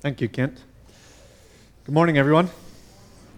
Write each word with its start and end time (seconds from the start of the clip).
Thank 0.00 0.22
you, 0.22 0.30
Kent. 0.30 0.62
Good 1.84 1.92
morning, 1.92 2.16
everyone. 2.16 2.48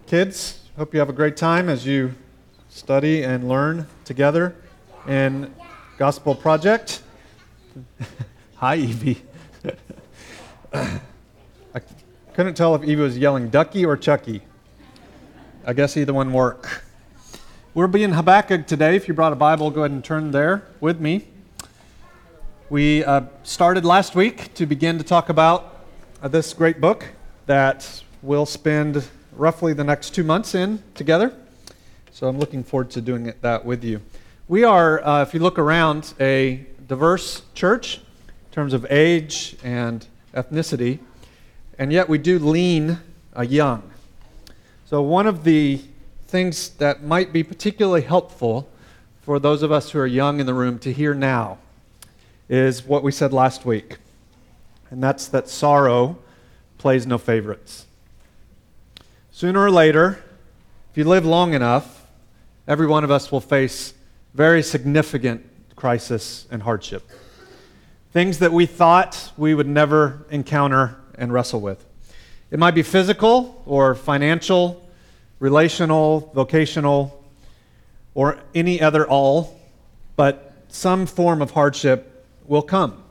Kids, 0.06 0.60
hope 0.76 0.94
you 0.94 1.00
have 1.00 1.08
a 1.08 1.12
great 1.12 1.36
time 1.36 1.68
as 1.68 1.84
you 1.84 2.14
study 2.68 3.24
and 3.24 3.48
learn 3.48 3.88
together 4.04 4.54
in 5.08 5.52
Gospel 5.98 6.36
Project. 6.36 7.02
Hi, 8.58 8.76
Evie. 8.76 9.20
I 10.72 11.80
couldn't 12.32 12.54
tell 12.54 12.76
if 12.76 12.84
Evie 12.84 13.02
was 13.02 13.18
yelling 13.18 13.48
Ducky 13.48 13.84
or 13.84 13.96
Chucky. 13.96 14.42
I 15.66 15.72
guess 15.72 15.96
either 15.96 16.14
one 16.14 16.32
work. 16.32 16.84
We're 17.74 17.88
being 17.88 18.12
Habakkuk 18.12 18.68
today. 18.68 18.94
If 18.94 19.08
you 19.08 19.14
brought 19.14 19.32
a 19.32 19.36
Bible, 19.36 19.72
go 19.72 19.80
ahead 19.80 19.90
and 19.90 20.04
turn 20.04 20.30
there 20.30 20.62
with 20.80 21.00
me. 21.00 21.26
We 22.70 23.02
uh, 23.02 23.22
started 23.42 23.84
last 23.84 24.14
week 24.14 24.54
to 24.54 24.64
begin 24.64 24.96
to 24.98 25.04
talk 25.04 25.28
about 25.28 25.71
this 26.30 26.54
great 26.54 26.80
book 26.80 27.04
that 27.46 28.04
we'll 28.22 28.46
spend 28.46 29.08
roughly 29.32 29.72
the 29.72 29.82
next 29.82 30.10
two 30.10 30.22
months 30.22 30.54
in 30.54 30.80
together. 30.94 31.34
So 32.12 32.28
I'm 32.28 32.38
looking 32.38 32.62
forward 32.62 32.90
to 32.92 33.00
doing 33.00 33.26
it, 33.26 33.42
that 33.42 33.64
with 33.64 33.82
you. 33.82 34.00
We 34.46 34.62
are, 34.62 35.04
uh, 35.04 35.22
if 35.22 35.34
you 35.34 35.40
look 35.40 35.58
around, 35.58 36.14
a 36.20 36.64
diverse 36.86 37.42
church 37.54 37.96
in 37.96 38.52
terms 38.52 38.72
of 38.72 38.86
age 38.88 39.56
and 39.64 40.06
ethnicity, 40.32 41.00
and 41.76 41.92
yet 41.92 42.08
we 42.08 42.18
do 42.18 42.38
lean 42.38 43.00
uh, 43.36 43.42
young. 43.42 43.82
So 44.86 45.02
one 45.02 45.26
of 45.26 45.42
the 45.42 45.80
things 46.28 46.68
that 46.74 47.02
might 47.02 47.32
be 47.32 47.42
particularly 47.42 48.02
helpful 48.02 48.68
for 49.22 49.40
those 49.40 49.64
of 49.64 49.72
us 49.72 49.90
who 49.90 49.98
are 49.98 50.06
young 50.06 50.38
in 50.38 50.46
the 50.46 50.54
room 50.54 50.78
to 50.80 50.92
hear 50.92 51.14
now 51.14 51.58
is 52.48 52.84
what 52.84 53.02
we 53.02 53.10
said 53.10 53.32
last 53.32 53.64
week 53.64 53.96
and 54.92 55.02
that's 55.02 55.26
that 55.28 55.48
sorrow 55.48 56.18
plays 56.76 57.06
no 57.06 57.16
favorites. 57.16 57.86
Sooner 59.30 59.58
or 59.58 59.70
later, 59.70 60.22
if 60.90 60.98
you 60.98 61.04
live 61.04 61.24
long 61.24 61.54
enough, 61.54 62.06
every 62.68 62.86
one 62.86 63.02
of 63.02 63.10
us 63.10 63.32
will 63.32 63.40
face 63.40 63.94
very 64.34 64.62
significant 64.62 65.46
crisis 65.76 66.46
and 66.50 66.62
hardship. 66.62 67.10
Things 68.12 68.38
that 68.40 68.52
we 68.52 68.66
thought 68.66 69.32
we 69.38 69.54
would 69.54 69.66
never 69.66 70.26
encounter 70.30 70.98
and 71.14 71.32
wrestle 71.32 71.62
with. 71.62 71.82
It 72.50 72.58
might 72.58 72.74
be 72.74 72.82
physical 72.82 73.62
or 73.64 73.94
financial, 73.94 74.86
relational, 75.38 76.30
vocational, 76.34 77.24
or 78.12 78.38
any 78.54 78.82
other 78.82 79.08
all, 79.08 79.58
but 80.16 80.52
some 80.68 81.06
form 81.06 81.40
of 81.40 81.52
hardship 81.52 82.26
will 82.44 82.60
come. 82.60 83.01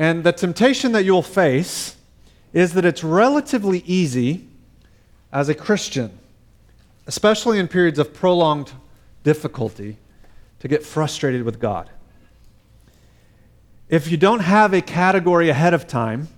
And 0.00 0.24
the 0.24 0.32
temptation 0.32 0.92
that 0.92 1.04
you'll 1.04 1.20
face 1.20 1.94
is 2.54 2.72
that 2.72 2.86
it's 2.86 3.04
relatively 3.04 3.80
easy 3.80 4.48
as 5.30 5.50
a 5.50 5.54
Christian, 5.54 6.18
especially 7.06 7.58
in 7.58 7.68
periods 7.68 7.98
of 7.98 8.14
prolonged 8.14 8.72
difficulty, 9.24 9.98
to 10.60 10.68
get 10.68 10.86
frustrated 10.86 11.42
with 11.42 11.60
God. 11.60 11.90
If 13.90 14.10
you 14.10 14.16
don't 14.16 14.40
have 14.40 14.72
a 14.72 14.80
category 14.80 15.50
ahead 15.50 15.74
of 15.74 15.86
time 15.86 16.28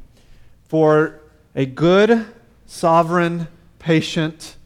for 0.64 1.20
a 1.54 1.64
good, 1.64 2.26
sovereign, 2.66 3.46
patient, 3.78 4.56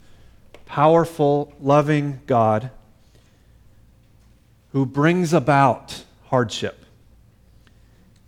powerful, 0.64 1.52
loving 1.60 2.20
God 2.26 2.70
who 4.72 4.86
brings 4.86 5.34
about 5.34 6.02
hardship, 6.28 6.85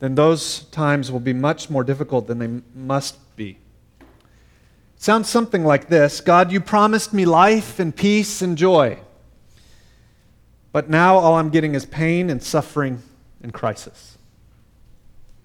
then 0.00 0.14
those 0.14 0.60
times 0.64 1.10
will 1.10 1.20
be 1.20 1.32
much 1.32 1.70
more 1.70 1.82
difficult 1.82 2.26
than 2.26 2.38
they 2.38 2.62
must 2.74 3.36
be. 3.36 3.58
It 4.00 5.02
sounds 5.02 5.28
something 5.28 5.64
like 5.64 5.88
this 5.88 6.20
God, 6.20 6.52
you 6.52 6.60
promised 6.60 7.12
me 7.12 7.24
life 7.24 7.78
and 7.78 7.94
peace 7.94 8.42
and 8.42 8.56
joy. 8.56 8.98
But 10.72 10.88
now 10.88 11.16
all 11.16 11.34
I'm 11.36 11.50
getting 11.50 11.74
is 11.74 11.86
pain 11.86 12.30
and 12.30 12.42
suffering 12.42 13.02
and 13.42 13.52
crisis. 13.52 14.18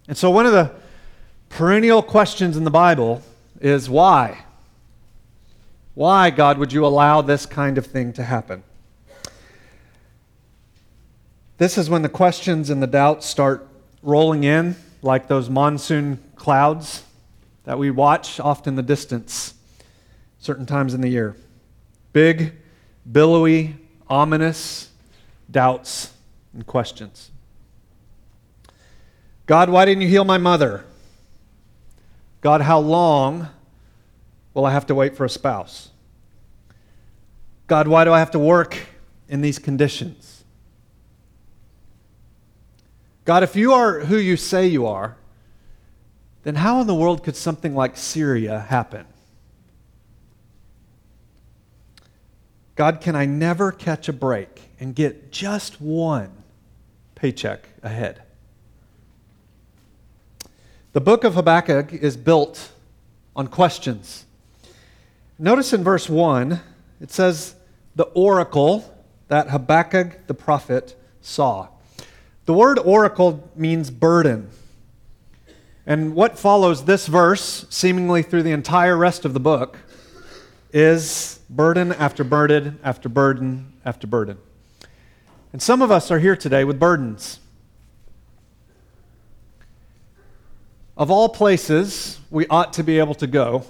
And 0.08 0.18
so, 0.18 0.30
one 0.30 0.46
of 0.46 0.52
the 0.52 0.72
perennial 1.50 2.02
questions 2.02 2.58
in 2.58 2.64
the 2.64 2.72
Bible 2.72 3.22
is 3.62 3.90
why? 3.90 4.46
Why, 5.94 6.30
God, 6.30 6.58
would 6.58 6.74
you 6.74 6.86
allow 6.86 7.22
this 7.22 7.46
kind 7.46 7.78
of 7.78 7.86
thing 7.86 8.14
to 8.14 8.24
happen? 8.24 8.64
This 11.58 11.78
is 11.78 11.90
when 11.90 12.02
the 12.02 12.10
questions 12.10 12.70
and 12.70 12.82
the 12.82 12.88
doubts 12.88 13.26
start 13.26 13.68
rolling 14.04 14.44
in 14.44 14.76
like 15.02 15.28
those 15.28 15.50
monsoon 15.50 16.22
clouds 16.36 17.04
that 17.64 17.80
we 17.80 17.90
watch 17.90 18.40
off 18.40 18.68
in 18.68 18.76
the 18.76 18.84
distance 18.84 19.54
certain 20.40 20.66
times 20.66 20.94
in 20.94 21.02
the 21.02 21.08
year. 21.08 21.36
Big, 22.12 22.54
billowy, 23.10 23.76
ominous 24.10 24.90
doubts 25.50 26.12
and 26.54 26.68
questions. 26.68 27.32
God, 29.46 29.70
why 29.70 29.86
didn't 29.86 30.02
you 30.02 30.10
heal 30.10 30.26
my 30.26 30.38
mother? 30.38 30.86
God, 32.42 32.62
how 32.62 32.80
long 32.80 33.48
will 34.54 34.66
I 34.66 34.72
have 34.72 34.86
to 34.88 34.96
wait 34.96 35.16
for 35.16 35.26
a 35.26 35.30
spouse? 35.30 35.90
God, 37.68 37.88
why 37.88 38.04
do 38.04 38.12
I 38.12 38.20
have 38.20 38.32
to 38.32 38.40
work 38.40 38.78
in 39.28 39.42
these 39.42 39.60
conditions? 39.60 40.33
God, 43.26 43.44
if 43.44 43.56
you 43.56 43.74
are 43.74 44.02
who 44.02 44.18
you 44.18 44.36
say 44.36 44.68
you 44.68 44.86
are, 44.86 45.16
then 46.44 46.56
how 46.56 46.82
in 46.82 46.88
the 46.88 46.96
world 46.96 47.24
could 47.24 47.36
something 47.36 47.74
like 47.74 47.96
Syria 47.96 48.60
happen? 48.60 49.06
God, 52.76 53.02
can 53.02 53.16
I 53.16 53.26
never 53.26 53.72
catch 53.72 54.10
a 54.10 54.14
break 54.14 54.62
and 54.80 54.96
get 54.96 55.32
just 55.32 55.80
one 55.80 56.32
paycheck 57.16 57.70
ahead? 57.82 58.24
The 60.92 61.02
book 61.02 61.24
of 61.24 61.36
Habakkuk 61.36 61.94
is 61.94 62.18
built 62.18 62.72
on 63.36 63.48
questions. 63.48 64.26
Notice 65.40 65.74
in 65.74 65.84
verse 65.84 66.10
1, 66.10 66.60
it 67.00 67.12
says, 67.12 67.56
The 67.96 68.04
oracle 68.04 68.94
that 69.28 69.50
Habakkuk 69.50 70.28
the 70.28 70.34
prophet 70.34 70.96
saw. 71.22 71.70
The 72.46 72.54
word 72.54 72.78
oracle 72.80 73.50
means 73.56 73.90
burden. 73.90 74.50
And 75.86 76.14
what 76.14 76.38
follows 76.38 76.86
this 76.86 77.08
verse, 77.08 77.66
seemingly 77.70 78.22
through 78.22 78.44
the 78.44 78.52
entire 78.52 78.98
rest 78.98 79.26
of 79.26 79.34
the 79.34 79.40
book, 79.40 79.78
is 80.74 81.40
burden 81.50 81.94
after 81.94 82.24
burden 82.24 82.80
after 82.84 83.08
burden 83.08 83.74
after 83.86 84.08
burden. 84.08 84.38
And 85.54 85.62
some 85.62 85.82
of 85.82 85.92
us 85.92 86.10
are 86.10 86.20
here 86.20 86.36
today 86.36 86.64
with 86.64 86.80
burdens. 86.80 87.40
Of 90.98 91.12
all 91.12 91.30
places 91.30 92.20
we 92.30 92.46
ought 92.48 92.74
to 92.74 92.84
be 92.84 93.00
able 93.00 93.16
to 93.16 93.28
go 93.28 93.64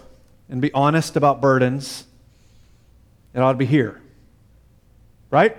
and 0.49 0.61
be 0.61 0.71
honest 0.73 1.15
about 1.15 1.41
burdens, 1.41 2.05
it 3.33 3.39
ought 3.39 3.53
to 3.53 3.57
be 3.57 3.65
here. 3.65 4.01
Right? 5.29 5.57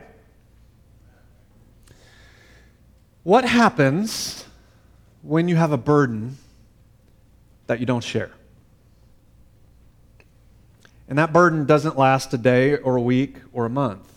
What 3.24 3.46
happens 3.46 4.44
when 5.22 5.48
you 5.48 5.56
have 5.56 5.72
a 5.72 5.78
burden 5.78 6.36
that 7.66 7.80
you 7.80 7.86
don't 7.86 8.04
share? 8.04 8.30
And 11.08 11.18
that 11.18 11.32
burden 11.32 11.64
doesn't 11.64 11.98
last 11.98 12.32
a 12.34 12.38
day 12.38 12.76
or 12.76 12.96
a 12.96 13.00
week 13.00 13.36
or 13.52 13.64
a 13.64 13.70
month, 13.70 14.12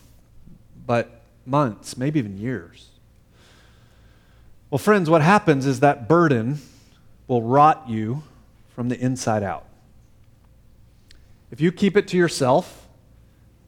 but 0.86 1.22
months, 1.46 1.96
maybe 1.96 2.18
even 2.18 2.38
years. 2.38 2.88
Well, 4.70 4.78
friends, 4.78 5.08
what 5.08 5.22
happens 5.22 5.64
is 5.64 5.80
that 5.80 6.08
burden 6.08 6.58
will 7.26 7.42
rot 7.42 7.88
you 7.88 8.22
from 8.74 8.90
the 8.90 8.98
inside 9.00 9.42
out. 9.42 9.64
If 11.50 11.62
you 11.62 11.72
keep 11.72 11.96
it 11.96 12.06
to 12.08 12.16
yourself, 12.18 12.86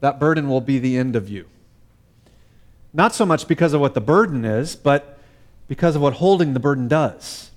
that 0.01 0.19
burden 0.19 0.47
will 0.47 0.61
be 0.61 0.77
the 0.77 0.97
end 0.97 1.15
of 1.15 1.29
you. 1.29 1.47
Not 2.93 3.15
so 3.15 3.25
much 3.25 3.47
because 3.47 3.73
of 3.73 3.81
what 3.81 3.95
the 3.95 4.01
burden 4.01 4.45
is, 4.45 4.75
but 4.75 5.10
because 5.71 5.95
of 5.95 6.01
what 6.01 6.15
holding 6.15 6.53
the 6.53 6.59
burden 6.59 6.89
does. 6.89 7.49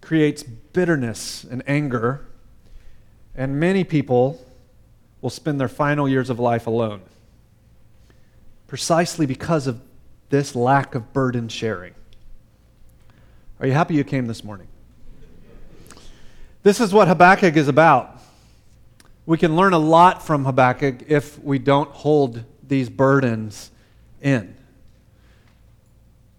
creates 0.00 0.44
bitterness 0.44 1.42
and 1.42 1.60
anger, 1.66 2.24
and 3.34 3.58
many 3.58 3.82
people 3.82 4.40
will 5.20 5.28
spend 5.28 5.60
their 5.60 5.66
final 5.66 6.08
years 6.08 6.30
of 6.30 6.38
life 6.38 6.68
alone. 6.68 7.02
Precisely 8.68 9.26
because 9.26 9.66
of 9.66 9.80
this 10.28 10.54
lack 10.54 10.94
of 10.94 11.12
burden 11.12 11.48
sharing. 11.48 11.94
Are 13.58 13.66
you 13.66 13.72
happy 13.72 13.94
you 13.94 14.04
came 14.04 14.28
this 14.28 14.44
morning? 14.44 14.68
This 16.62 16.78
is 16.78 16.92
what 16.92 17.08
Habakkuk 17.08 17.56
is 17.56 17.66
about. 17.66 18.20
We 19.26 19.36
can 19.36 19.56
learn 19.56 19.72
a 19.72 19.80
lot 19.80 20.24
from 20.24 20.44
Habakkuk 20.44 21.02
if 21.08 21.42
we 21.42 21.58
don't 21.58 21.90
hold 21.90 22.44
these 22.68 22.88
burdens 22.88 23.72
in. 24.22 24.54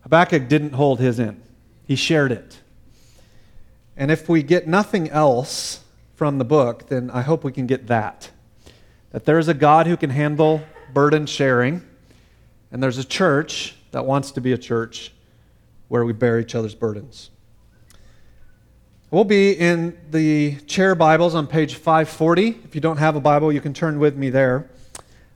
Habakkuk 0.03 0.48
didn't 0.48 0.74
hold 0.74 1.00
his 1.00 1.19
in, 1.19 1.42
he 1.86 1.95
shared 1.95 2.31
it. 2.31 2.59
And 3.98 4.09
if 4.09 4.27
we 4.27 4.42
get 4.42 4.68
nothing 4.68 5.09
else 5.09 5.83
from 6.15 6.38
the 6.38 6.45
book, 6.45 6.88
then 6.88 7.09
I 7.12 7.21
hope 7.21 7.44
we 7.44 7.51
can 7.51 7.68
get 7.68 7.88
that. 7.88 8.30
That 9.12 9.25
there 9.25 9.38
is 9.38 9.48
a 9.48 9.53
God 9.53 9.88
who 9.88 9.98
can 9.98 10.09
handle 10.09 10.62
burden 10.94 11.25
sharing, 11.25 11.81
and 12.71 12.81
there's 12.81 12.98
a 12.98 13.03
church 13.03 13.75
that 13.92 14.06
wants 14.06 14.31
to 14.31 14.42
be 14.42 14.53
a 14.53 14.57
church 14.57 15.12
where 15.89 16.06
we 16.06 16.13
bear 16.13 16.39
each 16.39 16.56
other's 16.56 16.74
burdens. 16.74 17.30
We'll 19.12 19.25
be 19.25 19.51
in 19.51 19.98
the 20.09 20.56
chair 20.68 20.95
Bibles 20.95 21.36
on 21.36 21.45
page 21.45 21.75
540. 21.75 22.59
If 22.63 22.75
you 22.75 22.80
don't 22.80 22.95
have 22.95 23.18
a 23.18 23.19
Bible, 23.19 23.51
you 23.51 23.59
can 23.59 23.74
turn 23.74 24.00
with 24.00 24.15
me 24.15 24.30
there. 24.30 24.69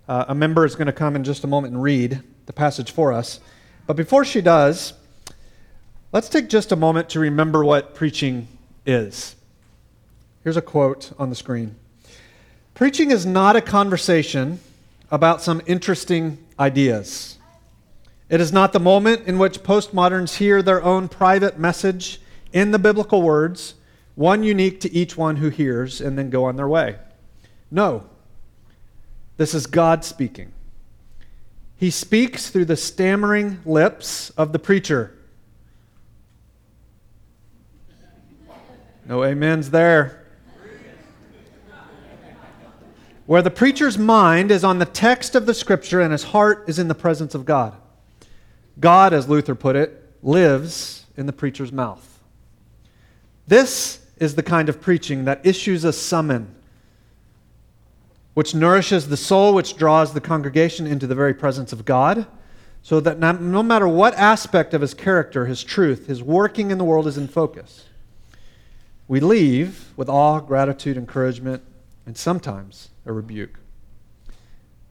Uh, 0.08 0.26
a 0.30 0.36
member 0.36 0.66
is 0.66 0.76
going 0.76 0.88
to 0.88 0.94
come 0.94 1.16
in 1.18 1.26
just 1.26 1.44
a 1.44 1.48
moment 1.48 1.74
and 1.74 1.84
read 1.84 2.22
the 2.46 2.54
passage 2.54 2.92
for 2.92 3.12
us. 3.12 3.42
But 3.88 3.96
before 3.96 4.26
she 4.26 4.42
does, 4.42 4.94
let's 6.12 6.30
take 6.30 6.50
just 6.50 6.72
a 6.72 6.76
moment 6.76 7.10
to 7.10 7.20
remember 7.20 7.64
what 7.64 7.94
preaching 7.94 8.48
is. 8.86 9.36
Here's 10.44 10.58
a 10.58 10.62
quote 10.62 11.12
on 11.20 11.30
the 11.30 11.36
screen 11.36 11.76
Preaching 12.74 13.12
is 13.12 13.26
not 13.26 13.56
a 13.56 13.62
conversation 13.62 14.60
about 15.12 15.42
some 15.42 15.62
interesting 15.66 16.38
ideas. 16.60 17.38
It 18.28 18.42
is 18.42 18.52
not 18.52 18.74
the 18.74 18.80
moment 18.80 19.28
in 19.28 19.38
which 19.38 19.60
postmoderns 19.60 20.38
hear 20.38 20.62
their 20.62 20.84
own 20.84 21.08
private 21.08 21.60
message 21.60 22.20
in 22.52 22.72
the 22.72 22.80
biblical 22.80 23.22
words, 23.22 23.76
one 24.16 24.42
unique 24.42 24.80
to 24.82 24.92
each 24.92 25.16
one 25.16 25.36
who 25.36 25.50
hears, 25.50 26.02
and 26.02 26.18
then 26.18 26.32
go 26.32 26.46
on 26.46 26.56
their 26.56 26.68
way. 26.68 26.96
No. 27.70 28.06
This 29.38 29.54
is 29.54 29.68
God 29.68 30.04
speaking. 30.04 30.52
He 31.78 31.90
speaks 31.90 32.50
through 32.50 32.66
the 32.66 32.78
stammering 32.78 33.60
lips 33.66 34.30
of 34.32 34.54
the 34.54 34.60
preacher. 34.60 35.16
No 39.06 39.24
amens 39.24 39.70
there. 39.72 40.26
Where 43.26 43.42
the 43.42 43.52
preacher's 43.52 43.98
mind 43.98 44.52
is 44.52 44.64
on 44.64 44.80
the 44.80 44.86
text 44.86 45.36
of 45.36 45.46
the 45.46 45.54
scripture 45.54 46.00
and 46.00 46.12
his 46.12 46.24
heart 46.24 46.66
is 46.68 46.78
in 46.78 46.88
the 46.88 46.96
presence 46.96 47.34
of 47.34 47.46
God. 47.46 47.76
God, 48.80 49.14
as 49.14 49.28
Luther 49.28 49.56
put 49.56 49.76
it, 49.76 50.14
lives 50.22 51.06
in 51.18 51.26
the 51.26 51.34
preacher's 51.34 51.72
mouth. 51.72 52.20
This 53.48 54.06
is 54.18 54.36
the 54.36 54.44
kind 54.44 54.70
of 54.70 54.82
preaching 54.82 55.26
that 55.26 55.46
issues 55.46 55.84
a 55.84 55.94
summon, 55.94 56.56
which 58.36 58.54
nourishes 58.54 59.08
the 59.08 59.18
soul, 59.18 59.54
which 59.54 59.76
draws 59.76 60.14
the 60.14 60.22
congregation 60.22 60.86
into 60.86 61.08
the 61.08 61.16
very 61.16 61.34
presence 61.34 61.74
of 61.74 61.86
God, 61.86 62.28
so 62.84 63.00
that 63.00 63.18
no 63.18 63.64
matter 63.64 63.88
what 63.88 64.14
aspect 64.14 64.76
of 64.76 64.82
his 64.82 64.94
character, 64.94 65.48
his 65.48 65.64
truth, 65.64 66.06
his 66.06 66.22
working 66.22 66.70
in 66.70 66.78
the 66.78 66.84
world 66.84 67.08
is 67.08 67.18
in 67.18 67.28
focus. 67.28 67.86
We 69.08 69.20
leave 69.20 69.92
with 69.96 70.10
awe, 70.10 70.40
gratitude, 70.40 70.98
encouragement, 70.98 71.64
and 72.06 72.16
sometimes 72.16 72.90
a 73.06 73.12
rebuke. 73.12 73.58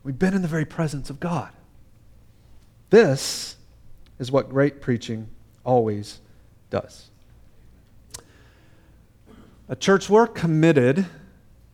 We've 0.02 0.18
been 0.18 0.34
in 0.34 0.42
the 0.42 0.48
very 0.48 0.64
presence 0.64 1.08
of 1.08 1.20
God. 1.20 1.50
This 2.90 3.56
is 4.18 4.32
what 4.32 4.48
great 4.48 4.80
preaching 4.80 5.28
always 5.64 6.20
does. 6.70 7.10
A 9.68 9.76
church, 9.76 10.10
we're 10.10 10.26
committed 10.26 11.06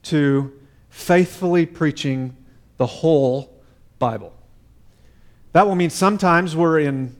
to 0.05 0.53
faithfully 0.91 1.65
preaching 1.65 2.37
the 2.77 2.87
whole 2.87 3.63
Bible. 3.99 4.35
That 5.53 5.67
will 5.67 5.75
mean 5.75 5.91
sometimes 5.91 6.55
we're 6.55 6.81
in 6.81 7.17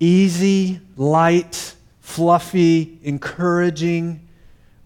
easy, 0.00 0.80
light, 0.96 1.74
fluffy, 2.00 2.98
encouraging, 3.02 4.26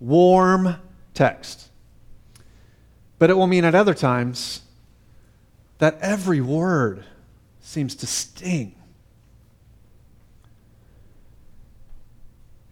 warm 0.00 0.76
text. 1.14 1.68
But 3.18 3.30
it 3.30 3.34
will 3.34 3.46
mean 3.46 3.64
at 3.64 3.74
other 3.74 3.94
times 3.94 4.62
that 5.78 5.98
every 6.00 6.40
word 6.40 7.04
seems 7.60 7.94
to 7.96 8.06
sting. 8.06 8.74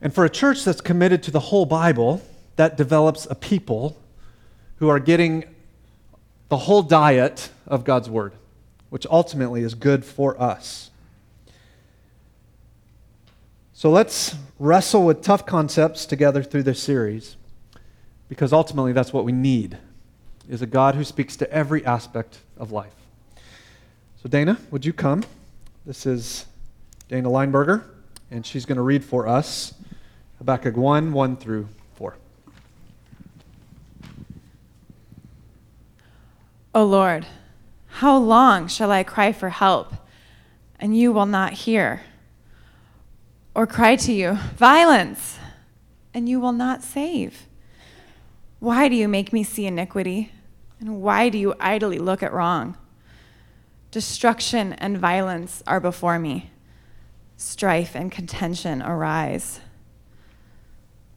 And 0.00 0.14
for 0.14 0.24
a 0.24 0.30
church 0.30 0.64
that's 0.64 0.80
committed 0.80 1.22
to 1.24 1.30
the 1.30 1.40
whole 1.40 1.66
Bible, 1.66 2.22
that 2.56 2.76
develops 2.76 3.26
a 3.30 3.34
people 3.34 4.00
who 4.81 4.88
are 4.88 4.99
getting 4.99 5.44
the 6.49 6.56
whole 6.56 6.82
diet 6.82 7.50
of 7.67 7.85
God's 7.85 8.11
Word, 8.11 8.32
which 8.88 9.06
ultimately 9.09 9.62
is 9.62 9.75
good 9.75 10.05
for 10.05 10.41
us. 10.41 10.91
So 13.75 13.91
let's 13.91 14.35
wrestle 14.59 15.05
with 15.05 15.23
tough 15.23 15.47
concepts 15.47 16.05
together 16.05 16.43
through 16.43 16.65
this 16.65 16.82
series 16.82 17.37
because 18.29 18.53
ultimately 18.53 18.93
that's 18.93 19.12
what 19.12 19.25
we 19.25 19.32
need 19.32 19.79
is 20.49 20.61
a 20.61 20.67
God 20.67 20.94
who 20.94 21.05
speaks 21.05 21.37
to 21.37 21.50
every 21.53 21.85
aspect 21.87 22.38
of 22.59 22.73
life. 22.73 22.93
So 24.23 24.29
Dana, 24.29 24.59
would 24.71 24.85
you 24.85 24.93
come? 24.93 25.25
This 25.87 26.05
is 26.05 26.47
Dana 27.09 27.29
Leinberger 27.29 27.85
and 28.31 28.44
she's 28.44 28.65
going 28.67 28.77
to 28.77 28.82
read 28.82 29.05
for 29.05 29.27
us 29.27 29.75
Habakkuk 30.38 30.77
1 30.77 31.12
1 31.12 31.37
through 31.37 31.69
O 36.72 36.84
Lord, 36.84 37.26
how 37.87 38.17
long 38.17 38.69
shall 38.69 38.93
I 38.93 39.02
cry 39.02 39.32
for 39.32 39.49
help, 39.49 39.93
and 40.78 40.96
you 40.96 41.11
will 41.11 41.26
not 41.26 41.52
hear? 41.52 42.02
Or 43.56 43.67
cry 43.67 43.96
to 43.96 44.12
you, 44.12 44.34
violence, 44.55 45.38
and 46.14 46.28
you 46.28 46.38
will 46.38 46.52
not 46.52 46.84
save? 46.84 47.49
Why 48.61 48.88
do 48.88 48.94
you 48.94 49.08
make 49.08 49.32
me 49.32 49.43
see 49.43 49.67
iniquity? 49.67 50.31
And 50.78 51.02
why 51.02 51.28
do 51.28 51.38
you 51.38 51.55
idly 51.58 51.99
look 51.99 52.22
at 52.22 52.32
wrong? 52.32 52.76
Destruction 53.90 54.75
and 54.75 54.96
violence 54.96 55.64
are 55.67 55.81
before 55.81 56.20
me, 56.20 56.50
strife 57.37 57.96
and 57.96 58.12
contention 58.12 58.81
arise. 58.81 59.61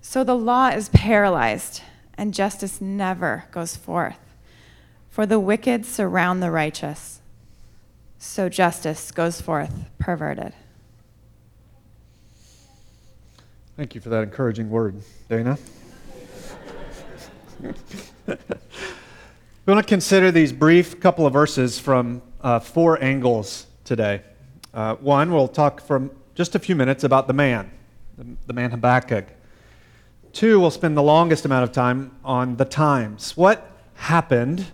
So 0.01 0.23
the 0.23 0.35
law 0.35 0.69
is 0.69 0.89
paralyzed, 0.89 1.83
and 2.17 2.33
justice 2.33 2.81
never 2.81 3.45
goes 3.51 3.75
forth. 3.75 4.17
For 5.13 5.27
the 5.27 5.39
wicked 5.39 5.85
surround 5.85 6.41
the 6.41 6.49
righteous, 6.49 7.21
so 8.17 8.49
justice 8.49 9.11
goes 9.11 9.39
forth 9.39 9.85
perverted. 9.99 10.53
Thank 13.77 13.93
you 13.93 14.01
for 14.01 14.09
that 14.09 14.23
encouraging 14.23 14.71
word, 14.71 15.03
Dana. 15.29 15.59
we 17.61 18.33
want 19.67 19.85
to 19.85 19.87
consider 19.87 20.31
these 20.31 20.51
brief 20.51 20.99
couple 20.99 21.27
of 21.27 21.33
verses 21.33 21.77
from 21.77 22.23
uh, 22.41 22.59
four 22.59 22.99
angles 22.99 23.67
today. 23.83 24.23
Uh, 24.73 24.95
one, 24.95 25.31
we'll 25.31 25.47
talk 25.47 25.79
for 25.79 26.09
just 26.33 26.55
a 26.55 26.59
few 26.59 26.75
minutes 26.75 27.03
about 27.03 27.27
the 27.27 27.33
man, 27.33 27.69
the, 28.17 28.25
the 28.47 28.53
man 28.53 28.71
Habakkuk. 28.71 29.25
Two, 30.31 30.59
we'll 30.59 30.71
spend 30.71 30.97
the 30.97 31.03
longest 31.03 31.45
amount 31.45 31.65
of 31.65 31.71
time 31.71 32.17
on 32.25 32.55
the 32.55 32.65
times. 32.65 33.37
What 33.37 33.69
happened 33.93 34.71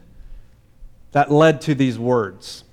that 1.12 1.32
led 1.32 1.62
to 1.62 1.76
these 1.76 1.98
words. 1.98 2.64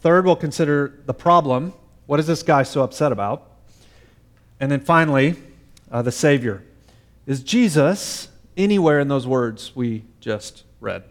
Third, 0.00 0.24
we'll 0.24 0.36
consider 0.36 1.00
the 1.06 1.14
problem. 1.14 1.72
What 2.06 2.20
is 2.20 2.26
this 2.26 2.42
guy 2.42 2.62
so 2.62 2.82
upset 2.82 3.12
about? 3.12 3.50
And 4.60 4.70
then 4.70 4.80
finally, 4.80 5.36
uh, 5.90 6.02
the 6.02 6.12
Savior. 6.12 6.62
Is 7.26 7.42
Jesus 7.42 8.28
anywhere 8.56 9.00
in 9.00 9.08
those 9.08 9.26
words 9.26 9.74
we 9.74 10.04
just 10.20 10.64
read? 10.80 11.02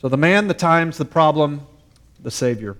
So 0.00 0.08
the 0.08 0.16
man, 0.16 0.48
the 0.48 0.54
times, 0.54 0.98
the 0.98 1.04
problem, 1.04 1.66
the 2.20 2.30
Savior. 2.30 2.76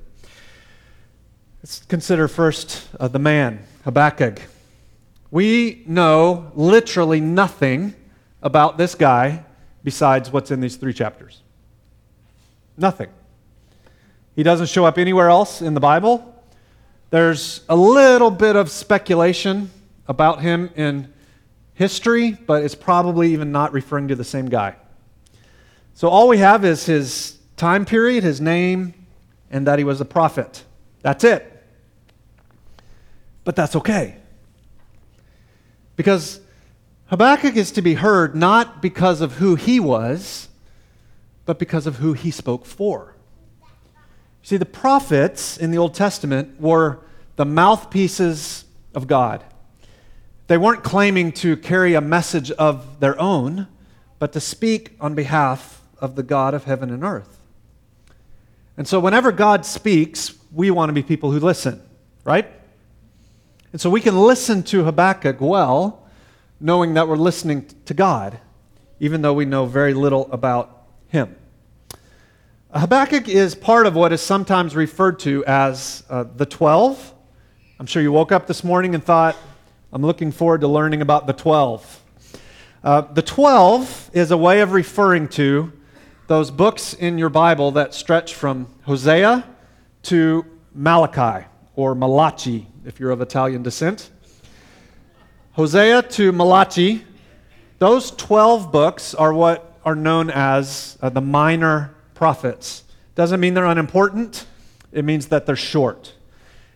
Let's 1.62 1.82
consider 1.84 2.28
first 2.28 2.88
uh, 2.98 3.08
the 3.08 3.18
man, 3.18 3.64
Habakkuk. 3.84 4.40
We 5.30 5.82
know 5.86 6.52
literally 6.54 7.20
nothing 7.20 7.94
about 8.42 8.78
this 8.78 8.94
guy 8.94 9.44
besides 9.82 10.30
what's 10.30 10.50
in 10.50 10.60
these 10.60 10.76
three 10.76 10.92
chapters. 10.92 11.43
Nothing. 12.76 13.10
He 14.34 14.42
doesn't 14.42 14.66
show 14.66 14.84
up 14.84 14.98
anywhere 14.98 15.28
else 15.28 15.62
in 15.62 15.74
the 15.74 15.80
Bible. 15.80 16.34
There's 17.10 17.60
a 17.68 17.76
little 17.76 18.30
bit 18.30 18.56
of 18.56 18.70
speculation 18.70 19.70
about 20.08 20.42
him 20.42 20.70
in 20.74 21.12
history, 21.74 22.32
but 22.32 22.64
it's 22.64 22.74
probably 22.74 23.32
even 23.32 23.52
not 23.52 23.72
referring 23.72 24.08
to 24.08 24.16
the 24.16 24.24
same 24.24 24.48
guy. 24.48 24.76
So 25.94 26.08
all 26.08 26.26
we 26.26 26.38
have 26.38 26.64
is 26.64 26.86
his 26.86 27.38
time 27.56 27.84
period, 27.84 28.24
his 28.24 28.40
name, 28.40 28.94
and 29.50 29.66
that 29.68 29.78
he 29.78 29.84
was 29.84 30.00
a 30.00 30.04
prophet. 30.04 30.64
That's 31.02 31.22
it. 31.22 31.50
But 33.44 33.54
that's 33.54 33.76
okay. 33.76 34.16
Because 35.96 36.40
Habakkuk 37.06 37.56
is 37.56 37.70
to 37.72 37.82
be 37.82 37.94
heard 37.94 38.34
not 38.34 38.82
because 38.82 39.20
of 39.20 39.34
who 39.34 39.54
he 39.54 39.78
was, 39.78 40.48
but 41.46 41.58
because 41.58 41.86
of 41.86 41.96
who 41.96 42.12
he 42.12 42.30
spoke 42.30 42.66
for. 42.66 43.14
See, 44.42 44.56
the 44.56 44.66
prophets 44.66 45.56
in 45.56 45.70
the 45.70 45.78
Old 45.78 45.94
Testament 45.94 46.60
were 46.60 47.00
the 47.36 47.44
mouthpieces 47.44 48.64
of 48.94 49.06
God. 49.06 49.42
They 50.46 50.58
weren't 50.58 50.84
claiming 50.84 51.32
to 51.32 51.56
carry 51.56 51.94
a 51.94 52.00
message 52.00 52.50
of 52.50 53.00
their 53.00 53.18
own, 53.18 53.66
but 54.18 54.32
to 54.34 54.40
speak 54.40 54.96
on 55.00 55.14
behalf 55.14 55.82
of 55.98 56.16
the 56.16 56.22
God 56.22 56.52
of 56.52 56.64
heaven 56.64 56.90
and 56.90 57.02
earth. 57.02 57.40
And 58.76 58.86
so, 58.86 59.00
whenever 59.00 59.32
God 59.32 59.64
speaks, 59.64 60.34
we 60.52 60.70
want 60.70 60.90
to 60.90 60.92
be 60.92 61.02
people 61.02 61.30
who 61.30 61.40
listen, 61.40 61.80
right? 62.24 62.50
And 63.72 63.80
so, 63.80 63.88
we 63.88 64.00
can 64.00 64.18
listen 64.18 64.62
to 64.64 64.84
Habakkuk 64.84 65.40
well, 65.40 66.06
knowing 66.60 66.94
that 66.94 67.08
we're 67.08 67.16
listening 67.16 67.66
to 67.86 67.94
God, 67.94 68.38
even 69.00 69.22
though 69.22 69.32
we 69.32 69.44
know 69.44 69.64
very 69.64 69.94
little 69.94 70.30
about 70.30 70.73
him. 71.14 71.36
Habakkuk 72.74 73.28
is 73.28 73.54
part 73.54 73.86
of 73.86 73.94
what 73.94 74.12
is 74.12 74.20
sometimes 74.20 74.74
referred 74.74 75.20
to 75.20 75.44
as 75.46 76.02
uh, 76.10 76.24
the 76.24 76.44
12. 76.44 77.14
I'm 77.78 77.86
sure 77.86 78.02
you 78.02 78.10
woke 78.10 78.32
up 78.32 78.48
this 78.48 78.64
morning 78.64 78.96
and 78.96 79.02
thought, 79.02 79.36
I'm 79.92 80.02
looking 80.02 80.32
forward 80.32 80.62
to 80.62 80.68
learning 80.68 81.02
about 81.02 81.28
the 81.28 81.32
12. 81.32 82.02
Uh, 82.82 83.00
the 83.02 83.22
12 83.22 84.10
is 84.12 84.32
a 84.32 84.36
way 84.36 84.60
of 84.60 84.72
referring 84.72 85.28
to 85.28 85.72
those 86.26 86.50
books 86.50 86.94
in 86.94 87.16
your 87.16 87.28
Bible 87.28 87.70
that 87.70 87.94
stretch 87.94 88.34
from 88.34 88.66
Hosea 88.82 89.44
to 90.02 90.44
Malachi, 90.74 91.46
or 91.76 91.94
Malachi, 91.94 92.66
if 92.84 92.98
you're 92.98 93.12
of 93.12 93.20
Italian 93.20 93.62
descent. 93.62 94.10
Hosea 95.52 96.02
to 96.02 96.32
Malachi, 96.32 97.04
those 97.78 98.10
12 98.10 98.72
books 98.72 99.14
are 99.14 99.32
what 99.32 99.73
are 99.84 99.94
known 99.94 100.30
as 100.30 100.98
uh, 101.02 101.08
the 101.08 101.20
minor 101.20 101.94
prophets. 102.14 102.84
Doesn't 103.14 103.40
mean 103.40 103.54
they're 103.54 103.64
unimportant, 103.64 104.46
it 104.92 105.04
means 105.04 105.26
that 105.26 105.46
they're 105.46 105.56
short. 105.56 106.14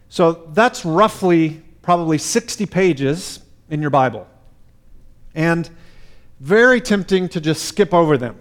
So 0.08 0.48
that's 0.52 0.84
roughly 0.84 1.62
probably 1.82 2.18
60 2.18 2.66
pages 2.66 3.40
in 3.70 3.80
your 3.80 3.90
Bible. 3.90 4.26
And 5.34 5.68
very 6.40 6.80
tempting 6.80 7.28
to 7.30 7.40
just 7.40 7.64
skip 7.64 7.92
over 7.94 8.16
them. 8.16 8.36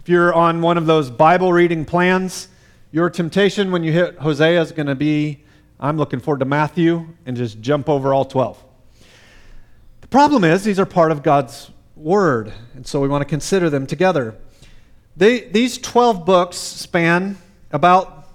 If 0.00 0.08
you're 0.08 0.32
on 0.32 0.62
one 0.62 0.78
of 0.78 0.86
those 0.86 1.10
Bible 1.10 1.52
reading 1.52 1.84
plans, 1.84 2.48
your 2.92 3.10
temptation 3.10 3.70
when 3.70 3.84
you 3.84 3.92
hit 3.92 4.18
Hosea 4.18 4.60
is 4.60 4.72
going 4.72 4.86
to 4.86 4.94
be 4.94 5.44
I'm 5.82 5.96
looking 5.96 6.20
forward 6.20 6.40
to 6.40 6.44
Matthew 6.44 7.06
and 7.24 7.36
just 7.36 7.60
jump 7.62 7.88
over 7.88 8.12
all 8.12 8.26
12. 8.26 8.62
The 10.02 10.08
problem 10.08 10.44
is, 10.44 10.62
these 10.62 10.78
are 10.78 10.84
part 10.84 11.10
of 11.10 11.22
God's 11.22 11.70
Word, 12.00 12.52
and 12.74 12.86
so 12.86 13.00
we 13.00 13.08
want 13.08 13.22
to 13.22 13.28
consider 13.28 13.68
them 13.68 13.86
together. 13.86 14.34
They, 15.16 15.40
these 15.40 15.76
12 15.76 16.24
books 16.24 16.56
span 16.56 17.36
about 17.72 18.26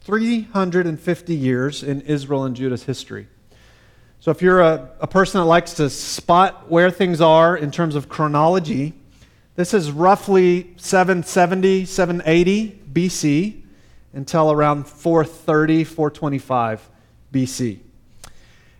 350 0.00 1.34
years 1.34 1.82
in 1.82 2.00
Israel 2.02 2.44
and 2.44 2.56
Judah's 2.56 2.82
history. 2.84 3.28
So, 4.18 4.30
if 4.30 4.42
you're 4.42 4.60
a, 4.60 4.90
a 5.00 5.06
person 5.06 5.40
that 5.40 5.46
likes 5.46 5.74
to 5.74 5.90
spot 5.90 6.70
where 6.70 6.90
things 6.90 7.20
are 7.20 7.56
in 7.56 7.70
terms 7.70 7.94
of 7.94 8.08
chronology, 8.08 8.94
this 9.54 9.74
is 9.74 9.90
roughly 9.90 10.74
770, 10.76 11.84
780 11.84 12.80
BC 12.92 13.62
until 14.12 14.50
around 14.50 14.86
430, 14.86 15.84
425 15.84 16.90
BC. 17.32 17.78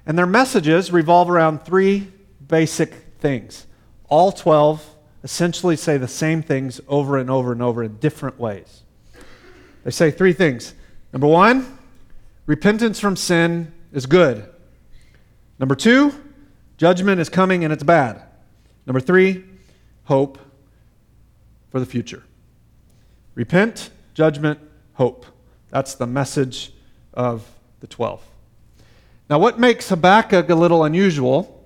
And 0.06 0.18
their 0.18 0.26
messages 0.26 0.92
revolve 0.92 1.30
around 1.30 1.62
three 1.62 2.08
basic 2.46 2.94
things. 3.18 3.66
All 4.12 4.30
12 4.30 4.94
essentially 5.24 5.74
say 5.74 5.96
the 5.96 6.06
same 6.06 6.42
things 6.42 6.82
over 6.86 7.16
and 7.16 7.30
over 7.30 7.50
and 7.50 7.62
over 7.62 7.82
in 7.82 7.96
different 7.96 8.38
ways. 8.38 8.82
They 9.84 9.90
say 9.90 10.10
three 10.10 10.34
things. 10.34 10.74
Number 11.14 11.26
one, 11.26 11.78
repentance 12.44 13.00
from 13.00 13.16
sin 13.16 13.72
is 13.90 14.04
good. 14.04 14.46
Number 15.58 15.74
two, 15.74 16.12
judgment 16.76 17.22
is 17.22 17.30
coming 17.30 17.64
and 17.64 17.72
it's 17.72 17.84
bad. 17.84 18.22
Number 18.84 19.00
three, 19.00 19.44
hope 20.04 20.38
for 21.70 21.80
the 21.80 21.86
future. 21.86 22.22
Repent, 23.34 23.88
judgment, 24.12 24.60
hope. 24.92 25.24
That's 25.70 25.94
the 25.94 26.06
message 26.06 26.74
of 27.14 27.48
the 27.80 27.86
12. 27.86 28.22
Now, 29.30 29.38
what 29.38 29.58
makes 29.58 29.88
Habakkuk 29.88 30.50
a 30.50 30.54
little 30.54 30.84
unusual 30.84 31.61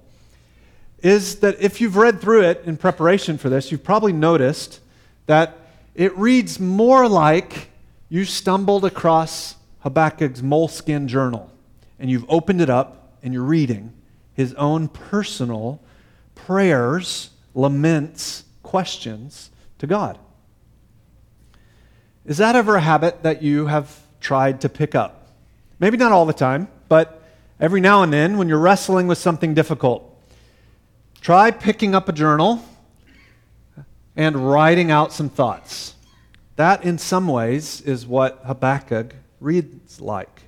is 1.01 1.41
that 1.41 1.61
if 1.61 1.81
you've 1.81 1.97
read 1.97 2.21
through 2.21 2.43
it 2.43 2.63
in 2.65 2.77
preparation 2.77 3.39
for 3.39 3.49
this, 3.49 3.71
you've 3.71 3.85
probably 3.85 4.13
noticed 4.13 4.81
that 5.27 5.59
it 5.95 6.17
reads 6.17 6.59
more 6.59 7.09
like 7.09 7.71
you 8.09 8.25
stumbled 8.25 8.85
across 8.85 9.57
Habakkuk's 9.85 10.43
moleskin 10.43 11.09
journal 11.09 11.51
and 11.99 12.11
you've 12.11 12.25
opened 12.29 12.61
it 12.61 12.71
up 12.71 13.15
and 13.23 13.33
you're 13.33 13.43
reading 13.43 13.93
his 14.35 14.53
own 14.55 14.89
personal 14.89 15.81
prayers, 16.35 17.31
laments, 17.55 18.45
questions 18.63 19.51
to 19.79 19.87
God. 19.87 20.19
Is 22.25 22.39
that 22.39 22.57
ever 22.57 22.77
a 22.77 22.81
habit 22.81 23.23
that 23.23 23.43
you 23.43 23.67
have 23.67 24.01
tried 24.21 24.61
to 24.63 24.69
pick 24.69 24.95
up? 24.95 25.29
Maybe 25.79 25.97
not 25.97 26.13
all 26.13 26.27
the 26.27 26.33
time, 26.33 26.69
but 26.89 27.23
every 27.61 27.81
now 27.81 28.03
and 28.03 28.13
then 28.13 28.37
when 28.37 28.49
you're 28.49 28.59
wrestling 28.59 29.07
with 29.07 29.19
something 29.19 29.55
difficult. 29.55 30.16
Try 31.27 31.51
picking 31.51 31.93
up 31.93 32.09
a 32.09 32.13
journal 32.13 32.65
and 34.15 34.49
writing 34.49 34.93
out 34.93 35.13
some 35.13 35.29
thoughts. 35.29 35.97
That, 36.55 36.85
in 36.85 36.99
some 36.99 37.27
ways, 37.27 37.81
is 37.81 38.07
what 38.07 38.43
Habakkuk 38.45 39.13
reads 39.41 40.01
like. 40.01 40.43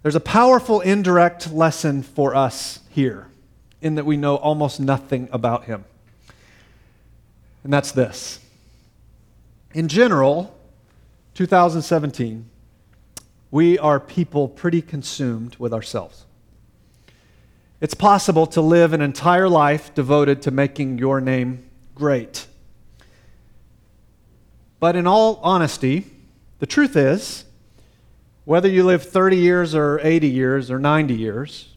There's 0.00 0.14
a 0.14 0.20
powerful 0.20 0.80
indirect 0.80 1.52
lesson 1.52 2.02
for 2.02 2.34
us 2.34 2.80
here 2.88 3.26
in 3.82 3.96
that 3.96 4.06
we 4.06 4.16
know 4.16 4.36
almost 4.36 4.80
nothing 4.80 5.28
about 5.32 5.64
him. 5.64 5.84
And 7.64 7.70
that's 7.70 7.92
this. 7.92 8.40
In 9.74 9.88
general, 9.88 10.58
2017, 11.34 12.48
we 13.50 13.78
are 13.78 14.00
people 14.00 14.48
pretty 14.48 14.80
consumed 14.80 15.56
with 15.56 15.74
ourselves. 15.74 16.24
It's 17.80 17.94
possible 17.94 18.46
to 18.48 18.60
live 18.60 18.92
an 18.92 19.00
entire 19.00 19.48
life 19.48 19.94
devoted 19.94 20.42
to 20.42 20.50
making 20.50 20.98
your 20.98 21.20
name 21.20 21.68
great. 21.94 22.46
But 24.80 24.96
in 24.96 25.06
all 25.06 25.40
honesty, 25.42 26.06
the 26.58 26.66
truth 26.66 26.96
is, 26.96 27.44
whether 28.44 28.68
you 28.68 28.84
live 28.84 29.02
30 29.02 29.36
years 29.36 29.74
or 29.74 30.00
80 30.02 30.28
years 30.28 30.70
or 30.70 30.78
90 30.78 31.14
years, 31.14 31.74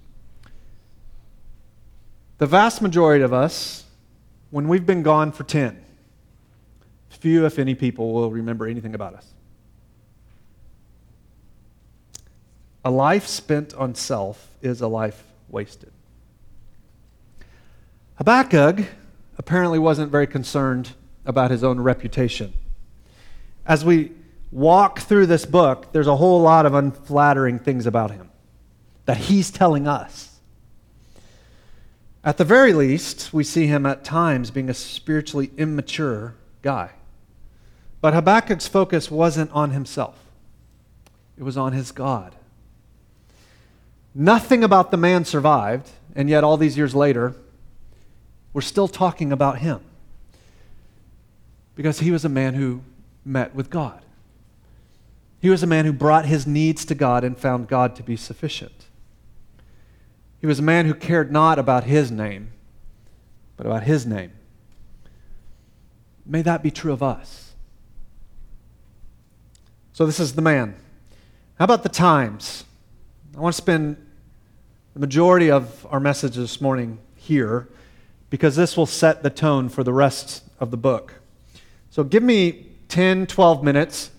the 2.37 2.47
vast 2.47 2.81
majority 2.81 3.23
of 3.23 3.33
us, 3.33 3.85
when 4.49 4.67
we've 4.67 4.85
been 4.85 5.03
gone 5.03 5.31
for 5.31 5.43
10, 5.43 5.83
few, 7.21 7.45
if 7.45 7.59
any, 7.59 7.75
people 7.75 8.13
will 8.13 8.31
remember 8.31 8.65
anything 8.65 8.95
about 8.95 9.13
us. 9.13 9.27
A 12.83 12.89
life 12.89 13.27
spent 13.27 13.75
on 13.75 13.93
self 13.93 14.49
is 14.63 14.81
a 14.81 14.87
life 14.87 15.23
wasted. 15.51 15.91
Habakkuk 18.15 18.85
apparently 19.37 19.79
wasn't 19.79 20.11
very 20.11 20.27
concerned 20.27 20.91
about 21.25 21.51
his 21.51 21.63
own 21.63 21.79
reputation. 21.79 22.53
As 23.65 23.85
we 23.85 24.11
walk 24.51 24.99
through 24.99 25.27
this 25.27 25.45
book, 25.45 25.91
there's 25.91 26.07
a 26.07 26.15
whole 26.15 26.41
lot 26.41 26.65
of 26.65 26.73
unflattering 26.73 27.59
things 27.59 27.85
about 27.85 28.11
him 28.11 28.29
that 29.05 29.17
he's 29.17 29.49
telling 29.49 29.87
us. 29.87 30.39
At 32.23 32.37
the 32.37 32.45
very 32.45 32.73
least, 32.73 33.33
we 33.33 33.43
see 33.43 33.65
him 33.65 33.85
at 33.85 34.03
times 34.03 34.51
being 34.51 34.69
a 34.69 34.75
spiritually 34.75 35.51
immature 35.57 36.35
guy. 36.61 36.91
But 37.99 38.13
Habakkuk's 38.13 38.67
focus 38.67 39.09
wasn't 39.09 39.51
on 39.51 39.71
himself, 39.71 40.25
it 41.37 41.43
was 41.43 41.57
on 41.57 41.73
his 41.73 41.91
God. 41.91 42.35
Nothing 44.13 44.63
about 44.63 44.91
the 44.91 44.97
man 44.97 45.25
survived, 45.25 45.89
and 46.15 46.29
yet 46.29 46.43
all 46.43 46.57
these 46.57 46.77
years 46.77 46.93
later, 46.93 47.35
we're 48.53 48.61
still 48.61 48.87
talking 48.87 49.31
about 49.31 49.59
him. 49.59 49.81
Because 51.75 51.99
he 51.99 52.11
was 52.11 52.25
a 52.25 52.29
man 52.29 52.53
who 52.53 52.81
met 53.23 53.55
with 53.55 53.69
God. 53.69 54.01
He 55.39 55.49
was 55.49 55.63
a 55.63 55.67
man 55.67 55.85
who 55.85 55.93
brought 55.93 56.25
his 56.25 56.45
needs 56.45 56.85
to 56.85 56.95
God 56.95 57.23
and 57.23 57.37
found 57.37 57.67
God 57.67 57.95
to 57.95 58.03
be 58.03 58.15
sufficient. 58.15 58.85
He 60.39 60.47
was 60.47 60.59
a 60.59 60.63
man 60.63 60.85
who 60.85 60.93
cared 60.93 61.31
not 61.31 61.57
about 61.57 61.85
his 61.85 62.11
name, 62.11 62.51
but 63.57 63.65
about 63.65 63.83
his 63.83 64.05
name. 64.05 64.31
May 66.25 66.41
that 66.41 66.61
be 66.61 66.71
true 66.71 66.91
of 66.91 67.01
us. 67.01 67.53
So, 69.93 70.05
this 70.05 70.19
is 70.19 70.33
the 70.33 70.41
man. 70.41 70.75
How 71.57 71.65
about 71.65 71.83
the 71.83 71.89
times? 71.89 72.65
I 73.35 73.39
want 73.39 73.55
to 73.55 73.61
spend 73.61 73.95
the 74.93 74.99
majority 74.99 75.49
of 75.49 75.87
our 75.89 76.01
message 76.01 76.35
this 76.35 76.59
morning 76.59 76.99
here 77.15 77.69
because 78.29 78.57
this 78.57 78.75
will 78.75 78.85
set 78.85 79.23
the 79.23 79.29
tone 79.29 79.69
for 79.69 79.85
the 79.85 79.93
rest 79.93 80.43
of 80.59 80.69
the 80.69 80.75
book. 80.75 81.13
So, 81.91 82.03
give 82.03 82.23
me 82.23 82.65
10, 82.89 83.27
12 83.27 83.63
minutes 83.63 84.11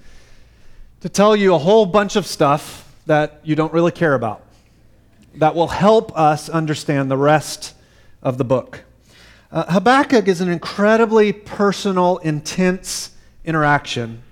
to 1.02 1.10
tell 1.10 1.36
you 1.36 1.54
a 1.54 1.58
whole 1.58 1.84
bunch 1.84 2.16
of 2.16 2.26
stuff 2.26 2.90
that 3.04 3.40
you 3.42 3.54
don't 3.54 3.72
really 3.72 3.92
care 3.92 4.14
about. 4.14 4.44
that 5.34 5.54
will 5.54 5.68
help 5.68 6.16
us 6.18 6.48
understand 6.48 7.10
the 7.10 7.16
rest 7.16 7.74
of 8.22 8.38
the 8.38 8.44
book. 8.44 8.84
Uh, 9.50 9.70
Habakkuk 9.72 10.26
is 10.26 10.40
an 10.40 10.48
incredibly 10.48 11.32
personal, 11.32 12.16
intense 12.18 13.14
interaction 13.44 14.22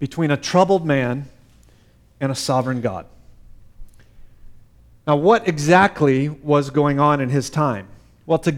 between 0.00 0.32
a 0.32 0.36
troubled 0.36 0.84
man 0.84 1.28
and 2.20 2.32
a 2.32 2.34
sovereign 2.34 2.80
God. 2.80 3.06
Now, 5.06 5.14
what 5.16 5.46
exactly 5.46 6.28
was 6.28 6.70
going 6.70 6.98
on 6.98 7.20
in 7.20 7.28
his 7.28 7.48
time? 7.48 7.86
Well, 8.26 8.40
to, 8.40 8.56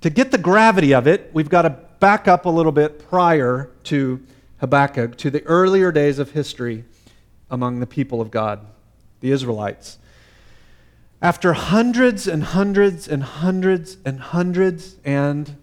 to 0.00 0.08
get 0.08 0.30
the 0.30 0.38
gravity 0.38 0.94
of 0.94 1.06
it, 1.06 1.30
we've 1.34 1.50
got 1.50 1.62
to 1.62 1.70
back 2.00 2.26
up 2.26 2.46
a 2.46 2.48
little 2.48 2.72
bit 2.72 3.06
prior 3.10 3.70
to 3.84 4.24
Habakkuk, 4.60 5.18
to 5.18 5.30
the 5.30 5.44
earlier 5.44 5.92
days 5.92 6.18
of 6.18 6.30
history 6.30 6.84
among 7.50 7.80
the 7.80 7.86
people 7.86 8.22
of 8.22 8.30
God, 8.30 8.64
the 9.20 9.30
Israelites. 9.30 9.98
After 11.20 11.52
hundreds 11.52 12.26
and 12.26 12.44
hundreds 12.44 13.06
and 13.06 13.22
hundreds 13.22 13.98
and 14.04 14.20
hundreds 14.20 14.96
and. 15.04 15.56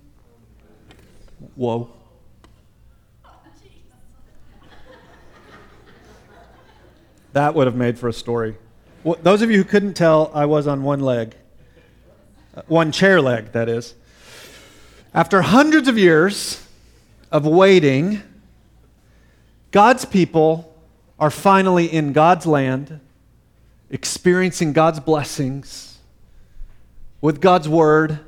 Whoa. 1.56 1.89
That 7.34 7.56
would 7.56 7.65
have 7.65 7.75
made 7.75 7.98
for 7.98 8.08
a 8.08 8.13
story. 8.13 8.56
Well, 9.08 9.18
those 9.24 9.42
of 9.42 9.50
you 9.50 9.60
who 9.60 9.64
couldn't 9.64 9.94
tell, 9.94 10.30
I 10.34 10.44
was 10.48 10.68
on 10.68 10.84
one 10.84 11.00
leg. 11.00 11.34
Uh, 12.54 12.64
one 12.68 12.92
chair 12.92 13.22
leg, 13.22 13.54
that 13.54 13.70
is. 13.70 13.96
After 15.14 15.44
hundreds 15.44 15.88
of 15.88 15.98
years 15.98 16.62
of 17.32 17.46
waiting, 17.46 18.22
God's 19.72 20.04
people 20.04 20.76
are 21.18 21.32
finally 21.32 21.86
in 21.86 22.12
God's 22.12 22.46
land, 22.46 23.00
experiencing 23.90 24.74
God's 24.74 25.00
blessings 25.00 26.00
with 27.22 27.40
God's 27.40 27.70
word, 27.70 28.20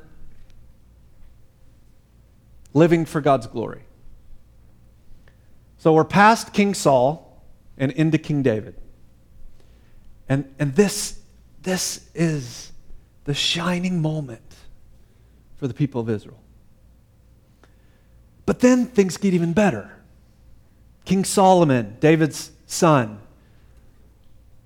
living 2.73 3.03
for 3.03 3.19
God's 3.19 3.47
glory. 3.47 3.81
So 5.77 5.91
we're 5.91 6.05
past 6.05 6.53
King 6.53 6.73
Saul 6.73 7.43
and 7.77 7.91
into 7.91 8.17
King 8.17 8.43
David. 8.43 8.75
And, 10.29 10.53
and 10.59 10.75
this, 10.75 11.19
this 11.63 12.07
is 12.13 12.71
the 13.25 13.33
shining 13.33 14.01
moment 14.01 14.55
for 15.57 15.67
the 15.67 15.73
people 15.73 15.99
of 15.99 16.09
Israel. 16.09 16.39
But 18.45 18.59
then 18.59 18.85
things 18.85 19.17
get 19.17 19.33
even 19.33 19.53
better. 19.53 19.91
King 21.05 21.25
Solomon, 21.25 21.97
David's 21.99 22.51
son, 22.67 23.19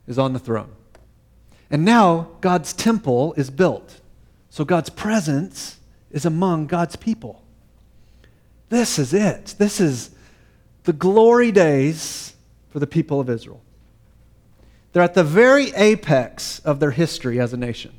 is 0.07 0.19
on 0.19 0.33
the 0.33 0.39
throne. 0.39 0.71
And 1.71 1.85
now 1.85 2.29
God's 2.41 2.73
temple 2.73 3.33
is 3.35 3.49
built. 3.49 4.01
So 4.49 4.63
God's 4.63 4.89
presence 4.89 5.79
is 6.11 6.25
among 6.25 6.67
God's 6.67 6.95
people. 6.95 7.41
This 8.69 8.99
is 8.99 9.13
it. 9.13 9.55
This 9.57 9.79
is 9.79 10.11
the 10.83 10.93
glory 10.93 11.51
days 11.51 12.35
for 12.69 12.79
the 12.79 12.87
people 12.87 13.19
of 13.19 13.29
Israel. 13.29 13.61
They're 14.93 15.03
at 15.03 15.15
the 15.15 15.23
very 15.23 15.73
apex 15.73 16.59
of 16.59 16.79
their 16.79 16.91
history 16.91 17.39
as 17.39 17.51
a 17.51 17.57
nation. 17.57 17.93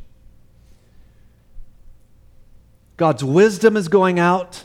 God's 2.96 3.24
wisdom 3.24 3.76
is 3.76 3.88
going 3.88 4.20
out. 4.20 4.64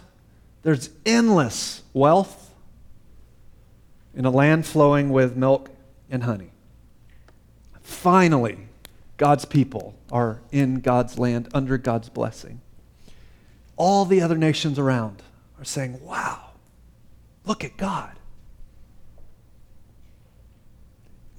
There's 0.61 0.91
endless 1.05 1.81
wealth 1.91 2.53
in 4.13 4.25
a 4.25 4.29
land 4.29 4.67
flowing 4.67 5.09
with 5.09 5.35
milk 5.35 5.71
and 6.11 6.23
honey. 6.23 6.51
Finally, 7.81 8.59
God's 9.17 9.45
people 9.45 9.95
are 10.11 10.39
in 10.51 10.81
God's 10.81 11.17
land 11.17 11.49
under 11.53 11.79
God's 11.79 12.09
blessing. 12.09 12.61
All 13.75 14.05
the 14.05 14.21
other 14.21 14.37
nations 14.37 14.77
around 14.77 15.23
are 15.57 15.65
saying, 15.65 15.99
Wow, 16.03 16.51
look 17.45 17.63
at 17.63 17.75
God. 17.75 18.18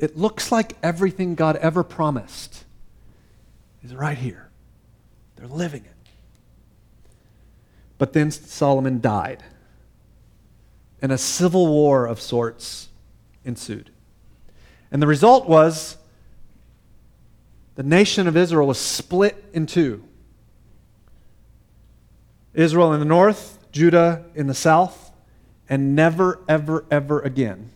It 0.01 0.17
looks 0.17 0.51
like 0.51 0.79
everything 0.83 1.35
God 1.35 1.57
ever 1.57 1.85
promised 1.85 2.65
is 3.83 3.95
right 3.95 4.17
here. 4.17 4.49
They're 5.37 5.47
living 5.47 5.85
it. 5.85 6.09
But 7.99 8.15
then 8.15 8.31
Solomon 8.31 9.03
died, 9.03 9.45
and 11.03 11.13
a 11.13 11.19
civil 11.19 11.67
war 11.67 12.07
of 12.07 12.19
sorts 12.19 12.89
ensued. 13.45 13.91
And 14.91 15.03
the 15.03 15.07
result 15.07 15.47
was 15.47 15.99
the 17.75 17.83
nation 17.83 18.27
of 18.27 18.39
Israel 18.39 18.67
was 18.67 18.79
split 18.79 19.45
in 19.53 19.67
two 19.67 20.03
Israel 22.55 22.95
in 22.95 23.01
the 23.01 23.07
north, 23.07 23.59
Judah 23.71 24.25
in 24.35 24.47
the 24.47 24.55
south, 24.55 25.13
and 25.69 25.95
never, 25.95 26.41
ever, 26.49 26.87
ever 26.91 27.21
again 27.21 27.71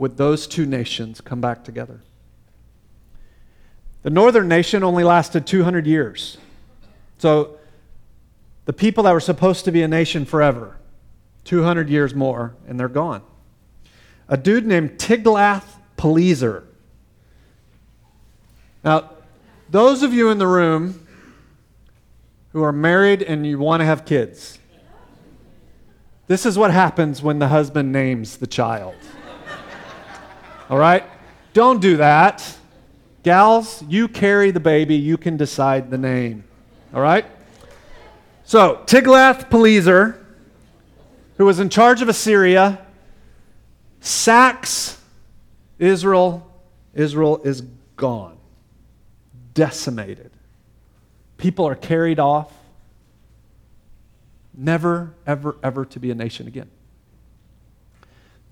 would 0.00 0.16
those 0.16 0.46
two 0.46 0.64
nations 0.64 1.20
come 1.20 1.42
back 1.42 1.62
together. 1.62 2.00
The 4.02 4.08
northern 4.08 4.48
nation 4.48 4.82
only 4.82 5.04
lasted 5.04 5.46
200 5.46 5.86
years. 5.86 6.38
So 7.18 7.58
the 8.64 8.72
people 8.72 9.04
that 9.04 9.12
were 9.12 9.20
supposed 9.20 9.66
to 9.66 9.70
be 9.70 9.82
a 9.82 9.88
nation 9.88 10.24
forever, 10.24 10.78
200 11.44 11.90
years 11.90 12.14
more, 12.14 12.54
and 12.66 12.80
they're 12.80 12.88
gone. 12.88 13.22
A 14.26 14.38
dude 14.38 14.64
named 14.64 14.92
Tiglath-Pileser. 14.92 16.64
Now, 18.82 19.10
those 19.68 20.02
of 20.02 20.14
you 20.14 20.30
in 20.30 20.38
the 20.38 20.46
room 20.46 21.06
who 22.54 22.62
are 22.62 22.72
married 22.72 23.20
and 23.20 23.46
you 23.46 23.58
want 23.58 23.80
to 23.80 23.84
have 23.84 24.06
kids, 24.06 24.58
this 26.26 26.46
is 26.46 26.56
what 26.56 26.70
happens 26.70 27.22
when 27.22 27.38
the 27.38 27.48
husband 27.48 27.92
names 27.92 28.38
the 28.38 28.46
child. 28.46 28.94
All 30.70 30.78
right? 30.78 31.04
Don't 31.52 31.80
do 31.80 31.96
that. 31.96 32.56
Gals, 33.24 33.82
you 33.88 34.08
carry 34.08 34.52
the 34.52 34.60
baby, 34.60 34.94
you 34.94 35.18
can 35.18 35.36
decide 35.36 35.90
the 35.90 35.98
name. 35.98 36.44
All 36.94 37.02
right? 37.02 37.26
So, 38.44 38.82
Tiglath-Pileser, 38.86 40.24
who 41.36 41.44
was 41.44 41.60
in 41.60 41.68
charge 41.68 42.00
of 42.00 42.08
Assyria, 42.08 42.86
sacks 44.00 44.98
Israel. 45.78 46.46
Israel 46.94 47.40
is 47.44 47.62
gone, 47.96 48.36
decimated. 49.54 50.30
People 51.36 51.66
are 51.66 51.74
carried 51.74 52.18
off, 52.18 52.52
never, 54.56 55.14
ever, 55.26 55.56
ever 55.62 55.84
to 55.86 55.98
be 55.98 56.10
a 56.10 56.14
nation 56.14 56.46
again. 56.46 56.70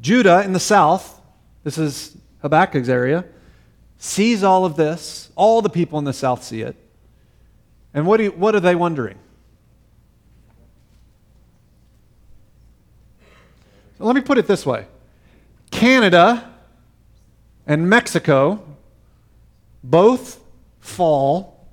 Judah 0.00 0.42
in 0.42 0.52
the 0.52 0.60
south 0.60 1.17
this 1.68 1.76
is 1.76 2.16
Habakkuk's 2.42 2.88
area, 2.88 3.26
sees 3.98 4.42
all 4.42 4.64
of 4.64 4.76
this. 4.76 5.30
All 5.36 5.60
the 5.60 5.68
people 5.68 5.98
in 5.98 6.06
the 6.06 6.14
south 6.14 6.42
see 6.42 6.62
it. 6.62 6.74
And 7.92 8.06
what, 8.06 8.20
you, 8.20 8.30
what 8.30 8.54
are 8.54 8.60
they 8.60 8.74
wondering? 8.74 9.18
Let 13.98 14.14
me 14.14 14.22
put 14.22 14.38
it 14.38 14.46
this 14.46 14.64
way 14.64 14.86
Canada 15.70 16.50
and 17.66 17.90
Mexico 17.90 18.64
both 19.84 20.40
fall 20.80 21.68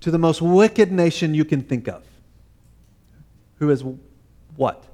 to 0.00 0.10
the 0.10 0.18
most 0.18 0.40
wicked 0.40 0.90
nation 0.90 1.34
you 1.34 1.44
can 1.44 1.60
think 1.60 1.86
of. 1.86 2.02
Who 3.58 3.68
is 3.68 3.84
what? 4.56 4.86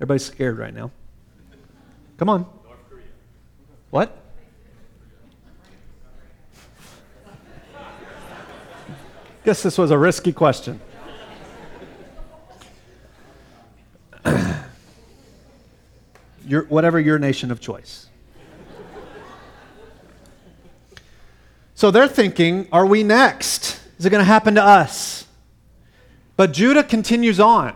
Everybody's 0.00 0.24
scared 0.24 0.56
right 0.56 0.72
now. 0.72 0.90
Come 2.16 2.30
on. 2.30 2.46
What? 3.90 4.16
Guess 9.44 9.62
this 9.62 9.76
was 9.76 9.90
a 9.90 9.98
risky 9.98 10.32
question. 10.32 10.80
your, 16.46 16.62
whatever 16.64 16.98
your 16.98 17.18
nation 17.18 17.50
of 17.50 17.60
choice. 17.60 18.06
So 21.74 21.90
they're 21.90 22.08
thinking, 22.08 22.68
are 22.72 22.86
we 22.86 23.02
next? 23.02 23.80
Is 23.98 24.06
it 24.06 24.10
going 24.10 24.20
to 24.20 24.24
happen 24.24 24.54
to 24.54 24.62
us? 24.62 25.26
But 26.36 26.52
Judah 26.52 26.84
continues 26.84 27.40
on. 27.40 27.74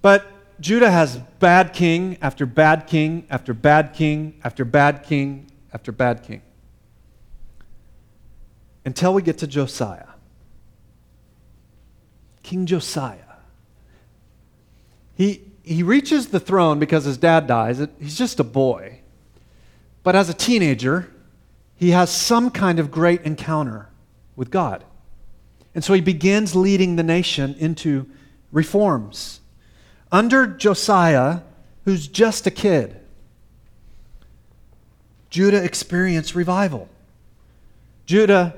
But 0.00 0.31
Judah 0.62 0.92
has 0.92 1.16
bad 1.40 1.72
king 1.72 2.16
after 2.22 2.46
bad 2.46 2.86
king 2.86 3.26
after 3.28 3.52
bad 3.52 3.94
king 3.94 4.40
after 4.44 4.64
bad 4.64 5.02
king 5.02 5.50
after 5.72 5.90
bad 5.90 6.22
king. 6.22 6.40
Until 8.84 9.12
we 9.12 9.22
get 9.22 9.38
to 9.38 9.48
Josiah. 9.48 10.06
King 12.44 12.66
Josiah. 12.66 13.18
He, 15.16 15.42
he 15.64 15.82
reaches 15.82 16.28
the 16.28 16.38
throne 16.38 16.78
because 16.78 17.04
his 17.06 17.16
dad 17.16 17.48
dies. 17.48 17.84
He's 17.98 18.16
just 18.16 18.38
a 18.38 18.44
boy. 18.44 19.00
But 20.04 20.14
as 20.14 20.28
a 20.28 20.34
teenager, 20.34 21.10
he 21.74 21.90
has 21.90 22.08
some 22.08 22.52
kind 22.52 22.78
of 22.78 22.92
great 22.92 23.22
encounter 23.22 23.88
with 24.36 24.52
God. 24.52 24.84
And 25.74 25.82
so 25.82 25.92
he 25.92 26.00
begins 26.00 26.54
leading 26.54 26.94
the 26.94 27.02
nation 27.02 27.56
into 27.58 28.08
reforms. 28.52 29.40
Under 30.12 30.46
Josiah, 30.46 31.40
who's 31.86 32.06
just 32.06 32.46
a 32.46 32.50
kid, 32.50 33.00
Judah 35.30 35.64
experienced 35.64 36.34
revival. 36.34 36.90
Judah 38.04 38.54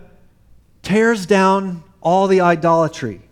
tears 0.83 1.25
down 1.25 1.85
all 2.01 2.27
the 2.27 2.41
idolatry, 2.41 3.23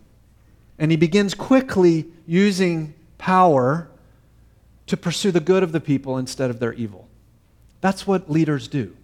and 0.78 0.92
he 0.92 0.96
begins 0.96 1.34
quickly 1.34 2.06
using 2.24 2.94
power 3.18 3.88
to 4.86 4.96
pursue 4.96 5.32
the 5.32 5.40
good 5.40 5.64
of 5.64 5.72
the 5.72 5.80
people 5.80 6.16
instead 6.16 6.48
of 6.48 6.60
their 6.60 6.72
evil. 6.74 7.08
That's 7.80 8.06
what 8.06 8.30
leaders 8.30 8.68
do. 8.68 8.96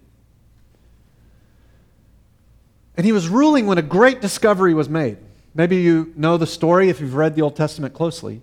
And 2.95 3.05
he 3.05 3.11
was 3.11 3.27
ruling 3.27 3.67
when 3.67 3.77
a 3.77 3.81
great 3.81 4.21
discovery 4.21 4.73
was 4.73 4.87
made. 4.87 5.17
Maybe 5.53 5.77
you 5.77 6.13
know 6.15 6.37
the 6.37 6.47
story 6.47 6.89
if 6.89 7.01
you've 7.01 7.15
read 7.15 7.35
the 7.35 7.41
Old 7.41 7.57
Testament 7.57 7.93
closely. 7.93 8.41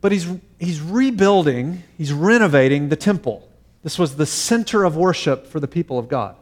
But 0.00 0.12
he's, 0.12 0.28
he's 0.58 0.80
rebuilding, 0.80 1.82
he's 1.96 2.12
renovating 2.12 2.88
the 2.88 2.96
temple. 2.96 3.48
This 3.82 3.98
was 3.98 4.16
the 4.16 4.26
center 4.26 4.84
of 4.84 4.96
worship 4.96 5.46
for 5.46 5.60
the 5.60 5.68
people 5.68 5.98
of 5.98 6.08
God. 6.08 6.36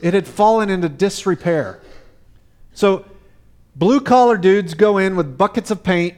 It 0.00 0.14
had 0.14 0.26
fallen 0.26 0.68
into 0.68 0.88
disrepair. 0.88 1.80
So, 2.74 3.04
blue 3.76 4.00
collar 4.00 4.36
dudes 4.36 4.74
go 4.74 4.98
in 4.98 5.16
with 5.16 5.38
buckets 5.38 5.70
of 5.70 5.82
paint 5.82 6.16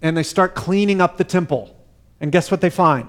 and 0.00 0.16
they 0.16 0.22
start 0.22 0.54
cleaning 0.54 1.00
up 1.00 1.16
the 1.16 1.24
temple. 1.24 1.76
And 2.20 2.30
guess 2.30 2.50
what 2.50 2.60
they 2.60 2.70
find? 2.70 3.08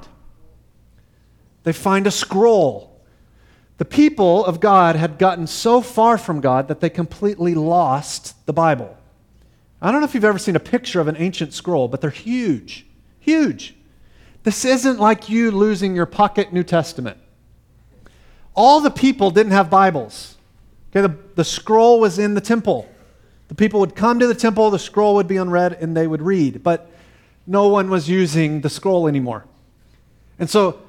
They 1.63 1.73
find 1.73 2.07
a 2.07 2.11
scroll. 2.11 3.01
The 3.77 3.85
people 3.85 4.45
of 4.45 4.59
God 4.59 4.95
had 4.95 5.17
gotten 5.17 5.47
so 5.47 5.81
far 5.81 6.17
from 6.17 6.41
God 6.41 6.67
that 6.67 6.79
they 6.79 6.89
completely 6.89 7.55
lost 7.55 8.45
the 8.45 8.53
Bible. 8.53 8.97
I 9.81 9.91
don't 9.91 9.99
know 9.99 10.05
if 10.05 10.13
you've 10.13 10.23
ever 10.23 10.39
seen 10.39 10.55
a 10.55 10.61
picture 10.61 11.01
of 11.01 11.07
an 11.07 11.17
ancient 11.17 11.53
scroll, 11.53 11.87
but 11.87 11.99
they're 11.99 12.09
huge. 12.09 12.85
Huge. 13.23 13.73
This 14.43 14.65
isn't 14.65 14.99
like 14.99 15.29
you 15.29 15.49
losing 15.49 15.95
your 15.95 16.05
pocket 16.05 16.51
New 16.51 16.63
Testament. 16.63 17.17
All 18.53 18.81
the 18.81 18.91
people 18.91 19.31
didn't 19.31 19.53
have 19.53 19.69
Bibles. 19.69 20.35
Okay, 20.91 20.99
the, 20.99 21.17
the 21.35 21.45
scroll 21.45 22.01
was 22.01 22.19
in 22.19 22.33
the 22.33 22.41
temple. 22.41 22.85
The 23.47 23.55
people 23.55 23.79
would 23.79 23.95
come 23.95 24.19
to 24.19 24.27
the 24.27 24.35
temple, 24.35 24.69
the 24.71 24.77
scroll 24.77 25.15
would 25.15 25.29
be 25.29 25.37
unread, 25.37 25.77
and 25.79 25.95
they 25.95 26.05
would 26.05 26.21
read. 26.21 26.63
But 26.63 26.91
no 27.47 27.69
one 27.69 27.89
was 27.89 28.09
using 28.09 28.59
the 28.59 28.69
scroll 28.69 29.07
anymore. 29.07 29.45
And 30.37 30.49
so 30.49 30.81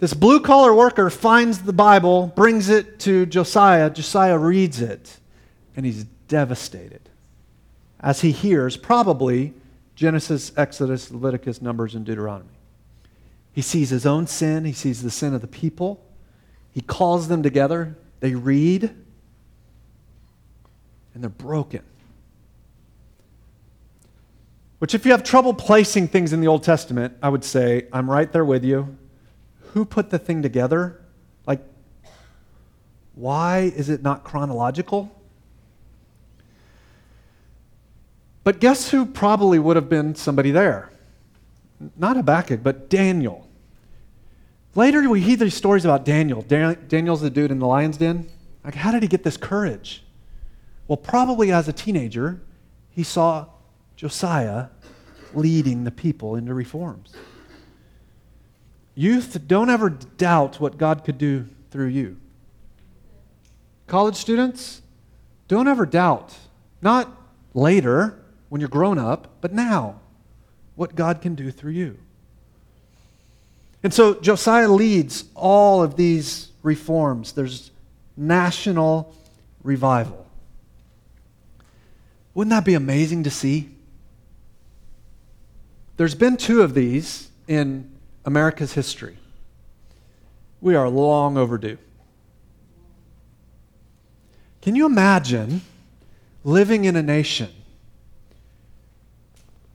this 0.00 0.12
blue 0.12 0.40
collar 0.40 0.74
worker 0.74 1.08
finds 1.08 1.60
the 1.60 1.72
Bible, 1.72 2.32
brings 2.34 2.68
it 2.68 2.98
to 3.00 3.26
Josiah. 3.26 3.90
Josiah 3.90 4.38
reads 4.38 4.80
it, 4.80 5.18
and 5.76 5.86
he's 5.86 6.02
devastated 6.26 7.08
as 8.00 8.22
he 8.22 8.32
hears 8.32 8.76
probably 8.76 9.54
Genesis, 9.96 10.52
Exodus, 10.56 11.10
Leviticus, 11.10 11.60
Numbers, 11.60 11.94
and 11.94 12.04
Deuteronomy. 12.04 12.50
He 13.52 13.62
sees 13.62 13.88
his 13.88 14.04
own 14.04 14.26
sin, 14.26 14.66
he 14.66 14.72
sees 14.72 15.02
the 15.02 15.10
sin 15.10 15.34
of 15.34 15.40
the 15.40 15.46
people. 15.46 16.04
He 16.72 16.82
calls 16.82 17.28
them 17.28 17.42
together, 17.42 17.96
they 18.20 18.34
read, 18.34 18.90
and 21.14 21.22
they're 21.22 21.30
broken. 21.30 21.82
Which, 24.78 24.94
if 24.94 25.06
you 25.06 25.12
have 25.12 25.24
trouble 25.24 25.54
placing 25.54 26.08
things 26.08 26.34
in 26.34 26.42
the 26.42 26.48
Old 26.48 26.62
Testament, 26.62 27.16
I 27.22 27.30
would 27.30 27.44
say, 27.44 27.86
I'm 27.94 28.10
right 28.10 28.30
there 28.30 28.44
with 28.44 28.62
you. 28.62 28.98
Who 29.72 29.86
put 29.86 30.10
the 30.10 30.18
thing 30.18 30.42
together? 30.42 31.00
Like, 31.46 31.62
why 33.14 33.72
is 33.74 33.88
it 33.88 34.02
not 34.02 34.22
chronological? 34.22 35.10
But 38.46 38.60
guess 38.60 38.90
who 38.90 39.06
probably 39.06 39.58
would 39.58 39.74
have 39.74 39.88
been 39.88 40.14
somebody 40.14 40.52
there? 40.52 40.92
Not 41.96 42.14
Habakkuk, 42.14 42.62
but 42.62 42.88
Daniel. 42.88 43.48
Later, 44.76 45.10
we 45.10 45.20
hear 45.20 45.36
these 45.36 45.56
stories 45.56 45.84
about 45.84 46.04
Daniel. 46.04 46.42
Daniel's 46.42 47.22
the 47.22 47.28
dude 47.28 47.50
in 47.50 47.58
the 47.58 47.66
lion's 47.66 47.96
den. 47.96 48.28
Like, 48.64 48.76
how 48.76 48.92
did 48.92 49.02
he 49.02 49.08
get 49.08 49.24
this 49.24 49.36
courage? 49.36 50.04
Well, 50.86 50.96
probably 50.96 51.50
as 51.50 51.66
a 51.66 51.72
teenager, 51.72 52.40
he 52.88 53.02
saw 53.02 53.46
Josiah 53.96 54.66
leading 55.34 55.82
the 55.82 55.90
people 55.90 56.36
into 56.36 56.54
reforms. 56.54 57.14
Youth, 58.94 59.40
don't 59.48 59.70
ever 59.70 59.90
doubt 59.90 60.60
what 60.60 60.78
God 60.78 61.02
could 61.02 61.18
do 61.18 61.48
through 61.72 61.88
you. 61.88 62.16
College 63.88 64.14
students, 64.14 64.82
don't 65.48 65.66
ever 65.66 65.84
doubt, 65.84 66.36
not 66.80 67.10
later 67.52 68.22
when 68.48 68.60
you're 68.60 68.68
grown 68.68 68.98
up, 68.98 69.28
but 69.40 69.52
now, 69.52 70.00
what 70.74 70.94
God 70.94 71.20
can 71.20 71.34
do 71.34 71.50
through 71.50 71.72
you. 71.72 71.98
And 73.82 73.92
so 73.92 74.14
Josiah 74.14 74.68
leads 74.68 75.24
all 75.34 75.82
of 75.82 75.96
these 75.96 76.50
reforms. 76.62 77.32
There's 77.32 77.70
national 78.16 79.14
revival. 79.62 80.26
Wouldn't 82.34 82.50
that 82.50 82.64
be 82.64 82.74
amazing 82.74 83.22
to 83.24 83.30
see? 83.30 83.70
There's 85.96 86.14
been 86.14 86.36
two 86.36 86.62
of 86.62 86.74
these 86.74 87.30
in 87.48 87.90
America's 88.24 88.74
history. 88.74 89.16
We 90.60 90.74
are 90.74 90.88
long 90.88 91.38
overdue. 91.38 91.78
Can 94.60 94.74
you 94.74 94.84
imagine 94.84 95.62
living 96.44 96.84
in 96.84 96.96
a 96.96 97.02
nation 97.02 97.50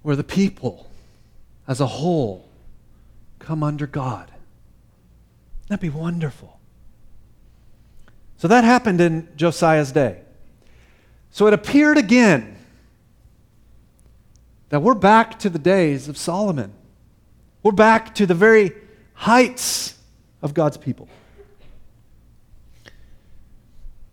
where 0.02 0.16
the 0.16 0.24
people 0.24 0.90
as 1.68 1.80
a 1.80 1.88
whole 1.88 2.50
come 3.40 3.64
under 3.64 3.88
God? 3.88 4.32
That'd 5.68 5.82
be 5.82 5.90
wonderful. 5.90 6.60
So 8.38 8.48
that 8.48 8.64
happened 8.64 9.00
in 9.00 9.30
Josiah's 9.36 9.92
day. 9.92 10.22
So 11.30 11.48
it 11.48 11.54
appeared 11.54 11.98
again 11.98 12.58
that 14.70 14.82
we're 14.82 14.96
back 14.96 15.40
to 15.40 15.50
the 15.50 15.60
days 15.60 16.08
of 16.08 16.18
Solomon. 16.18 16.74
We're 17.64 17.72
back 17.72 18.16
to 18.16 18.26
the 18.26 18.34
very 18.34 18.72
heights 19.14 19.96
of 20.42 20.54
God's 20.54 20.78
people. 20.78 21.08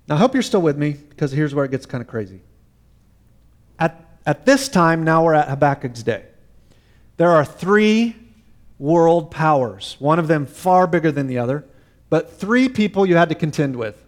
Now, 0.09 0.16
I 0.16 0.18
hope 0.18 0.35
you're 0.35 0.42
still 0.42 0.62
with 0.62 0.77
me 0.77 0.92
because 0.92 1.33
here's 1.33 1.55
where 1.55 1.64
it 1.64 1.70
gets 1.70 1.87
kind 1.87 2.03
of 2.03 2.09
crazy. 2.09 2.40
At, 4.29 4.45
this 4.45 4.69
time, 4.69 5.05
now 5.05 5.25
we're 5.25 5.33
at 5.33 5.49
Habakkuk's 5.49 6.03
day. 6.03 6.23
There 7.17 7.31
are 7.31 7.47
three 7.47 8.14
world 8.79 9.31
powers, 9.31 9.97
one 10.01 10.19
of 10.19 10.29
them 10.29 10.45
far 10.45 10.87
bigger 10.87 11.11
than 11.11 11.29
the 11.29 11.38
other, 11.38 11.64
but 12.11 12.31
three 12.31 12.69
people 12.69 13.07
you 13.07 13.17
had 13.17 13.31
to 13.31 13.35
contend 13.35 13.75
with. 13.75 14.05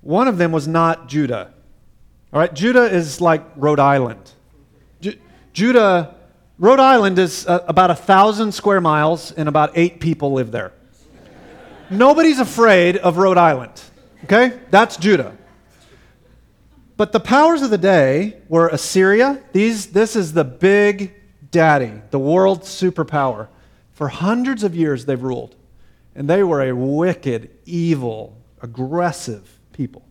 One 0.00 0.28
of 0.28 0.38
them 0.38 0.50
was 0.50 0.66
not 0.66 1.08
Judah. 1.08 1.52
All 2.32 2.40
right, 2.40 2.54
Judah 2.54 2.84
is 2.84 3.20
like 3.20 3.44
Rhode 3.54 3.80
Island. 3.80 4.30
Judah, 5.52 6.14
Rhode 6.58 6.80
Island 6.80 7.18
is 7.18 7.46
uh, 7.46 7.62
about 7.68 7.90
a 7.90 7.94
thousand 7.94 8.52
square 8.52 8.80
miles, 8.80 9.30
and 9.32 9.46
about 9.46 9.72
eight 9.74 10.00
people 10.00 10.32
live 10.32 10.52
there. 10.52 10.72
Nobody's 11.90 12.38
afraid 12.38 12.96
of 12.96 13.18
Rhode 13.18 13.36
Island, 13.36 13.78
okay? 14.24 14.58
That's 14.70 14.96
Judah. 14.96 15.36
But 17.02 17.10
the 17.10 17.18
powers 17.18 17.62
of 17.62 17.70
the 17.70 17.78
day 17.78 18.36
were 18.48 18.68
Assyria. 18.68 19.42
These, 19.50 19.88
this 19.88 20.14
is 20.14 20.34
the 20.34 20.44
big 20.44 21.12
daddy, 21.50 22.00
the 22.12 22.18
world 22.20 22.62
superpower. 22.62 23.48
For 23.90 24.06
hundreds 24.06 24.62
of 24.62 24.76
years, 24.76 25.04
they've 25.04 25.20
ruled. 25.20 25.56
And 26.14 26.30
they 26.30 26.44
were 26.44 26.62
a 26.62 26.70
wicked, 26.70 27.50
evil, 27.66 28.38
aggressive 28.60 29.58
people. 29.72 30.04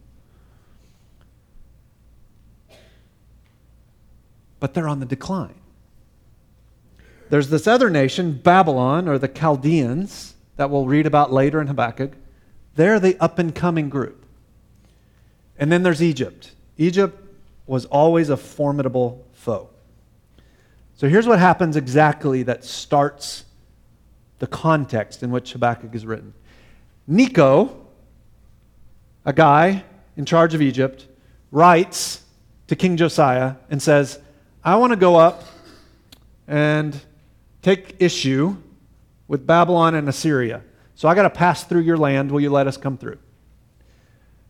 but 4.59 4.73
they're 4.73 4.89
on 4.89 4.99
the 4.99 5.05
decline. 5.05 5.61
There's 7.29 7.47
this 7.47 7.67
other 7.67 7.89
nation, 7.89 8.33
Babylon, 8.33 9.07
or 9.07 9.17
the 9.17 9.29
Chaldeans, 9.29 10.35
that 10.57 10.69
we'll 10.69 10.87
read 10.87 11.05
about 11.05 11.31
later 11.31 11.61
in 11.61 11.67
Habakkuk. 11.67 12.11
They're 12.75 12.99
the 12.99 13.17
up 13.21 13.39
and 13.39 13.55
coming 13.55 13.87
group. 13.87 14.25
And 15.57 15.71
then 15.71 15.83
there's 15.83 16.03
Egypt. 16.03 16.51
Egypt 16.77 17.17
was 17.67 17.85
always 17.85 18.29
a 18.29 18.37
formidable 18.37 19.25
foe. 19.33 19.69
So 20.95 21.07
here's 21.07 21.27
what 21.27 21.39
happens 21.39 21.75
exactly 21.75 22.43
that 22.43 22.63
starts 22.63 23.45
the 24.39 24.47
context 24.47 25.23
in 25.23 25.31
which 25.31 25.53
Habakkuk 25.53 25.93
is 25.95 26.05
written. 26.05 26.33
Necho, 27.07 27.75
a 29.25 29.33
guy 29.33 29.83
in 30.17 30.25
charge 30.25 30.53
of 30.53 30.61
Egypt, 30.61 31.07
writes 31.51 32.23
to 32.67 32.75
King 32.75 32.97
Josiah 32.97 33.55
and 33.69 33.81
says, 33.81 34.19
I 34.63 34.75
want 34.75 34.91
to 34.91 34.97
go 34.97 35.15
up 35.15 35.43
and 36.47 36.99
take 37.61 37.95
issue 37.99 38.57
with 39.27 39.47
Babylon 39.47 39.95
and 39.95 40.07
Assyria. 40.09 40.61
So 40.95 41.07
I 41.07 41.15
got 41.15 41.23
to 41.23 41.29
pass 41.29 41.63
through 41.63 41.81
your 41.81 41.97
land. 41.97 42.31
Will 42.31 42.41
you 42.41 42.49
let 42.49 42.67
us 42.67 42.77
come 42.77 42.97
through? 42.97 43.17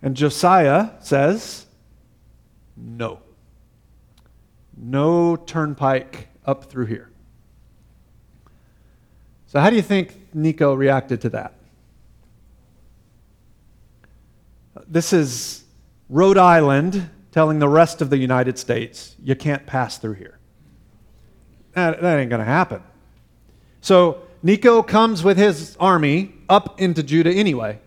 And 0.01 0.17
Josiah 0.17 0.89
says, 0.99 1.65
No. 2.81 3.19
No 4.75 5.35
turnpike 5.35 6.27
up 6.45 6.65
through 6.65 6.87
here. 6.87 7.09
So, 9.45 9.59
how 9.59 9.69
do 9.69 9.75
you 9.75 9.81
think 9.81 10.33
Necho 10.33 10.73
reacted 10.73 11.21
to 11.21 11.29
that? 11.29 11.53
This 14.87 15.13
is 15.13 15.63
Rhode 16.09 16.37
Island 16.37 17.09
telling 17.31 17.59
the 17.59 17.69
rest 17.69 18.01
of 18.01 18.09
the 18.09 18.17
United 18.17 18.57
States, 18.57 19.15
you 19.23 19.35
can't 19.35 19.65
pass 19.65 19.97
through 19.97 20.13
here. 20.13 20.39
That, 21.73 22.01
that 22.01 22.19
ain't 22.19 22.29
going 22.29 22.39
to 22.39 22.45
happen. 22.45 22.83
So 23.81 24.21
Necho 24.43 24.83
comes 24.83 25.23
with 25.23 25.37
his 25.37 25.77
army 25.79 26.33
up 26.49 26.79
into 26.79 27.03
Judah 27.03 27.31
anyway. 27.31 27.79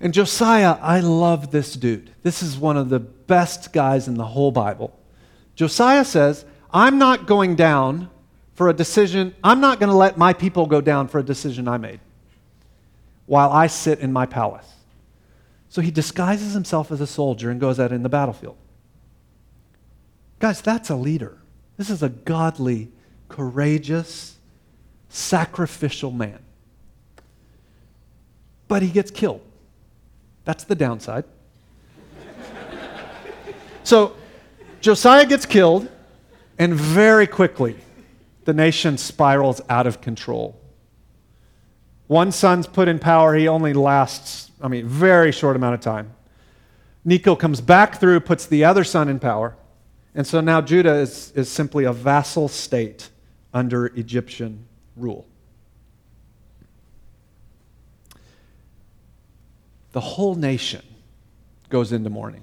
And 0.00 0.14
Josiah, 0.14 0.78
I 0.80 1.00
love 1.00 1.50
this 1.50 1.74
dude. 1.74 2.12
This 2.22 2.42
is 2.42 2.56
one 2.56 2.76
of 2.76 2.88
the 2.88 3.00
best 3.28 3.72
guys 3.72 4.08
in 4.08 4.14
the 4.14 4.24
whole 4.24 4.50
Bible. 4.50 4.98
Josiah 5.54 6.04
says, 6.04 6.44
I'm 6.72 6.98
not 6.98 7.26
going 7.26 7.54
down 7.54 8.10
for 8.54 8.68
a 8.68 8.74
decision, 8.74 9.36
I'm 9.44 9.60
not 9.60 9.78
going 9.78 9.90
to 9.90 9.96
let 9.96 10.18
my 10.18 10.32
people 10.32 10.66
go 10.66 10.80
down 10.80 11.06
for 11.06 11.20
a 11.20 11.22
decision 11.22 11.68
I 11.68 11.78
made 11.78 12.00
while 13.26 13.52
I 13.52 13.68
sit 13.68 14.00
in 14.00 14.12
my 14.12 14.26
palace. 14.26 14.66
So 15.68 15.80
he 15.80 15.92
disguises 15.92 16.54
himself 16.54 16.90
as 16.90 17.00
a 17.00 17.06
soldier 17.06 17.50
and 17.50 17.60
goes 17.60 17.78
out 17.78 17.92
in 17.92 18.02
the 18.02 18.08
battlefield. 18.08 18.56
Guys, 20.40 20.60
that's 20.60 20.90
a 20.90 20.96
leader. 20.96 21.38
This 21.76 21.90
is 21.90 22.02
a 22.02 22.08
godly, 22.08 22.90
courageous, 23.28 24.36
sacrificial 25.08 26.10
man. 26.10 26.40
But 28.66 28.82
he 28.82 28.88
gets 28.88 29.10
killed. 29.10 29.42
That's 30.44 30.64
the 30.64 30.74
downside. 30.74 31.24
So 33.88 34.14
Josiah 34.82 35.24
gets 35.24 35.46
killed, 35.46 35.88
and 36.58 36.74
very 36.74 37.26
quickly, 37.26 37.76
the 38.44 38.52
nation 38.52 38.98
spirals 38.98 39.62
out 39.70 39.86
of 39.86 40.02
control. 40.02 40.60
One 42.06 42.30
son's 42.30 42.66
put 42.66 42.86
in 42.86 42.98
power, 42.98 43.34
he 43.34 43.48
only 43.48 43.72
lasts, 43.72 44.50
I 44.60 44.68
mean, 44.68 44.86
very 44.86 45.32
short 45.32 45.56
amount 45.56 45.74
of 45.74 45.80
time. 45.80 46.14
Necho 47.02 47.34
comes 47.34 47.62
back 47.62 47.98
through, 47.98 48.20
puts 48.20 48.44
the 48.44 48.64
other 48.64 48.84
son 48.84 49.08
in 49.08 49.18
power. 49.18 49.56
And 50.14 50.26
so 50.26 50.42
now 50.42 50.60
Judah 50.60 50.96
is, 50.96 51.32
is 51.34 51.48
simply 51.48 51.84
a 51.84 51.92
vassal 51.92 52.48
state 52.48 53.08
under 53.54 53.86
Egyptian 53.86 54.66
rule. 54.96 55.26
The 59.92 60.00
whole 60.00 60.34
nation 60.34 60.82
goes 61.70 61.92
into 61.92 62.10
mourning. 62.10 62.42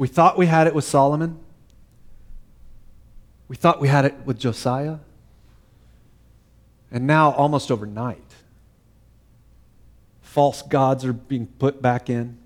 We 0.00 0.08
thought 0.08 0.38
we 0.38 0.46
had 0.46 0.66
it 0.66 0.74
with 0.74 0.86
Solomon. 0.86 1.38
We 3.48 3.56
thought 3.56 3.82
we 3.82 3.88
had 3.88 4.06
it 4.06 4.14
with 4.24 4.38
Josiah. 4.38 4.96
And 6.90 7.06
now, 7.06 7.32
almost 7.32 7.70
overnight, 7.70 8.24
false 10.22 10.62
gods 10.62 11.04
are 11.04 11.12
being 11.12 11.48
put 11.48 11.82
back 11.82 12.08
in. 12.08 12.38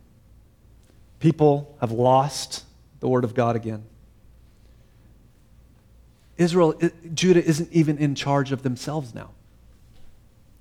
People 1.20 1.76
have 1.80 1.92
lost 1.92 2.64
the 2.98 3.06
Word 3.06 3.22
of 3.22 3.34
God 3.34 3.54
again. 3.54 3.84
Israel, 6.36 6.74
Judah 7.14 7.44
isn't 7.44 7.72
even 7.72 7.98
in 7.98 8.16
charge 8.16 8.50
of 8.50 8.64
themselves 8.64 9.14
now. 9.14 9.30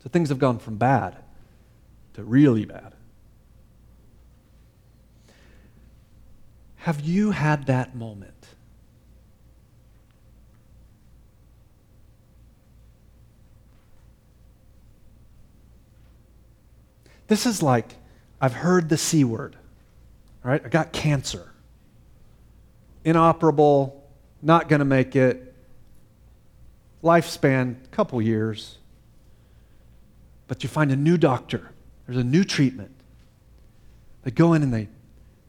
So 0.04 0.10
things 0.10 0.30
have 0.30 0.38
gone 0.38 0.60
from 0.60 0.78
bad 0.78 1.16
to 2.14 2.24
really 2.24 2.66
bad. 2.66 2.93
Have 6.84 7.00
you 7.00 7.32
had 7.32 7.68
that 7.68 7.96
moment? 7.96 8.34
This 17.28 17.46
is 17.46 17.64
like 17.64 17.96
I've 18.42 18.52
heard 18.52 18.90
the 18.90 18.98
C 18.98 19.24
word. 19.24 19.56
Right, 20.44 20.62
I 20.62 20.68
got 20.68 20.92
cancer. 20.92 21.54
Inoperable, 23.06 24.04
not 24.42 24.68
going 24.68 24.80
to 24.80 24.86
make 24.86 25.16
it. 25.16 25.56
Lifespan, 27.02 27.78
couple 27.92 28.22
years. 28.22 28.78
But 30.50 30.64
you 30.64 30.68
find 30.68 30.92
a 30.92 30.98
new 30.98 31.18
doctor. 31.18 31.72
There's 32.06 32.18
a 32.18 32.26
new 32.26 32.44
treatment. 32.44 32.92
They 34.24 34.32
go 34.32 34.52
in 34.52 34.64
and 34.64 34.74
they 34.74 34.90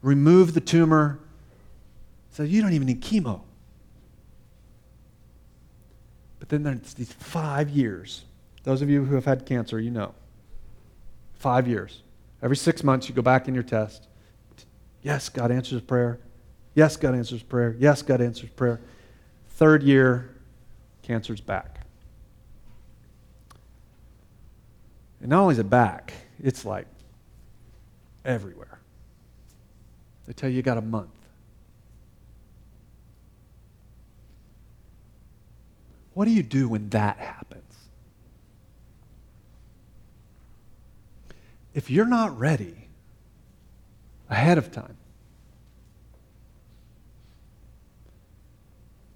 remove 0.01 0.53
the 0.53 0.61
tumor. 0.61 1.19
So 2.35 2.43
you 2.43 2.61
don't 2.61 2.73
even 2.73 2.87
need 2.87 3.01
chemo. 3.01 3.39
But 6.37 6.49
then 6.49 6.63
there's 6.63 6.93
these 6.93 7.13
five 7.13 7.69
years. 7.69 8.25
Those 8.63 8.81
of 8.81 8.89
you 8.89 9.05
who 9.05 9.15
have 9.15 9.23
had 9.23 9.45
cancer, 9.45 9.79
you 9.79 9.89
know. 9.89 10.13
Five 11.35 11.65
years. 11.65 12.03
Every 12.43 12.57
six 12.57 12.83
months, 12.83 13.07
you 13.07 13.15
go 13.15 13.21
back 13.21 13.47
in 13.47 13.53
your 13.53 13.63
test. 13.63 14.09
Yes, 15.01 15.29
God 15.29 15.49
answers 15.49 15.81
prayer. 15.81 16.19
Yes, 16.73 16.97
God 16.97 17.15
answers 17.15 17.41
prayer. 17.41 17.73
Yes, 17.79 18.01
God 18.01 18.19
answers 18.19 18.49
prayer. 18.49 18.81
Third 19.51 19.81
year, 19.81 20.35
cancer's 21.03 21.39
back. 21.39 21.85
And 25.21 25.29
not 25.29 25.43
only 25.43 25.53
is 25.53 25.59
it 25.59 25.69
back, 25.69 26.13
it's 26.43 26.65
like 26.65 26.87
everywhere. 28.25 28.81
They 30.27 30.33
tell 30.33 30.49
you 30.49 30.57
you 30.57 30.61
got 30.61 30.77
a 30.77 30.81
month. 30.81 31.14
What 36.15 36.25
do 36.25 36.31
you 36.31 36.43
do 36.43 36.69
when 36.69 36.89
that 36.91 37.17
happens? 37.17 37.61
If 41.73 41.91
you're 41.91 42.05
not 42.05 42.39
ready 42.39 42.87
ahead 44.29 44.57
of 44.57 44.71
time, 44.71 44.95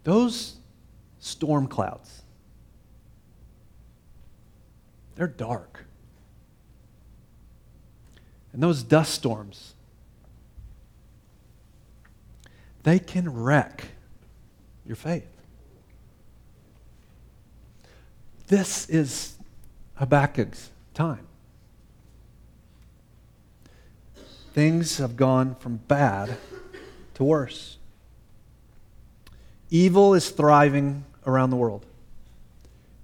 those 0.03 0.57
storm 1.19 1.67
clouds, 1.67 2.21
they're 5.15 5.25
dark. 5.25 5.85
And 8.51 8.61
those 8.61 8.83
dust 8.83 9.13
storms, 9.13 9.73
they 12.83 12.99
can 12.99 13.33
wreck 13.33 13.85
your 14.85 14.97
faith. 14.97 15.38
This 18.49 18.89
is 18.89 19.35
Habakkuk's 19.97 20.71
time. 20.95 21.27
Things 24.53 24.97
have 24.97 25.15
gone 25.15 25.53
from 25.53 25.77
bad 25.87 26.35
to 27.13 27.23
worse. 27.23 27.77
Evil 29.69 30.15
is 30.15 30.31
thriving 30.31 31.05
around 31.27 31.51
the 31.51 31.57
world, 31.57 31.85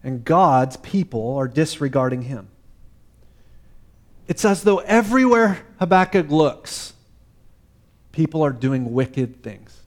and 0.04 0.26
God's 0.26 0.78
people 0.78 1.38
are 1.38 1.48
disregarding 1.48 2.24
him. 2.24 2.48
It's 4.28 4.44
as 4.44 4.64
though 4.64 4.80
everywhere 4.80 5.64
Habakkuk 5.78 6.32
looks, 6.32 6.94
people 8.12 8.42
are 8.42 8.52
doing 8.52 8.94
wicked 8.94 9.44
things. 9.44 9.80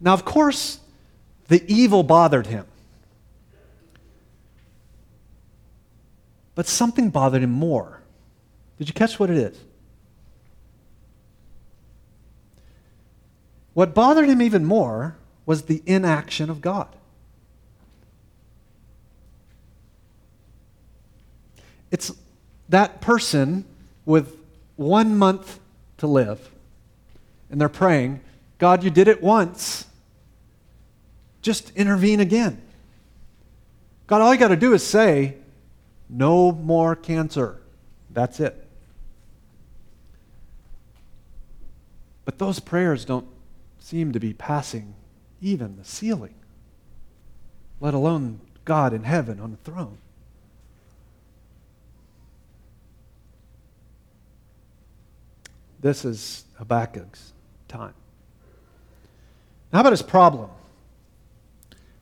Now, 0.00 0.12
of 0.14 0.24
course, 0.24 0.79
the 1.50 1.64
evil 1.66 2.04
bothered 2.04 2.46
him. 2.46 2.64
But 6.54 6.68
something 6.68 7.10
bothered 7.10 7.42
him 7.42 7.50
more. 7.50 8.00
Did 8.78 8.86
you 8.86 8.94
catch 8.94 9.18
what 9.18 9.30
it 9.30 9.36
is? 9.36 9.58
What 13.74 13.94
bothered 13.94 14.28
him 14.28 14.40
even 14.40 14.64
more 14.64 15.16
was 15.44 15.62
the 15.62 15.82
inaction 15.86 16.50
of 16.50 16.60
God. 16.60 16.86
It's 21.90 22.12
that 22.68 23.00
person 23.00 23.64
with 24.06 24.36
one 24.76 25.16
month 25.16 25.58
to 25.98 26.06
live, 26.06 26.48
and 27.50 27.60
they're 27.60 27.68
praying, 27.68 28.20
God, 28.58 28.84
you 28.84 28.90
did 28.90 29.08
it 29.08 29.20
once. 29.20 29.86
Just 31.42 31.74
intervene 31.76 32.20
again. 32.20 32.60
God, 34.06 34.20
all 34.20 34.32
you 34.32 34.40
got 34.40 34.48
to 34.48 34.56
do 34.56 34.74
is 34.74 34.84
say, 34.84 35.36
no 36.08 36.52
more 36.52 36.96
cancer. 36.96 37.60
That's 38.10 38.40
it. 38.40 38.66
But 42.24 42.38
those 42.38 42.60
prayers 42.60 43.04
don't 43.04 43.26
seem 43.78 44.12
to 44.12 44.20
be 44.20 44.32
passing 44.32 44.94
even 45.40 45.76
the 45.76 45.84
ceiling. 45.84 46.34
let 47.80 47.94
alone 47.94 48.40
God 48.64 48.92
in 48.92 49.04
heaven 49.04 49.40
on 49.40 49.50
the 49.50 49.56
throne. 49.58 49.96
This 55.80 56.04
is 56.04 56.44
Habakkuk's 56.58 57.32
time. 57.68 57.94
How 59.72 59.80
about 59.80 59.92
his 59.92 60.02
problem? 60.02 60.50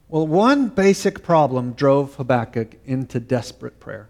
Well, 0.09 0.27
one 0.27 0.69
basic 0.69 1.23
problem 1.23 1.73
drove 1.73 2.15
Habakkuk 2.15 2.77
into 2.87 3.21
desperate 3.21 3.79
prayer. 3.79 4.09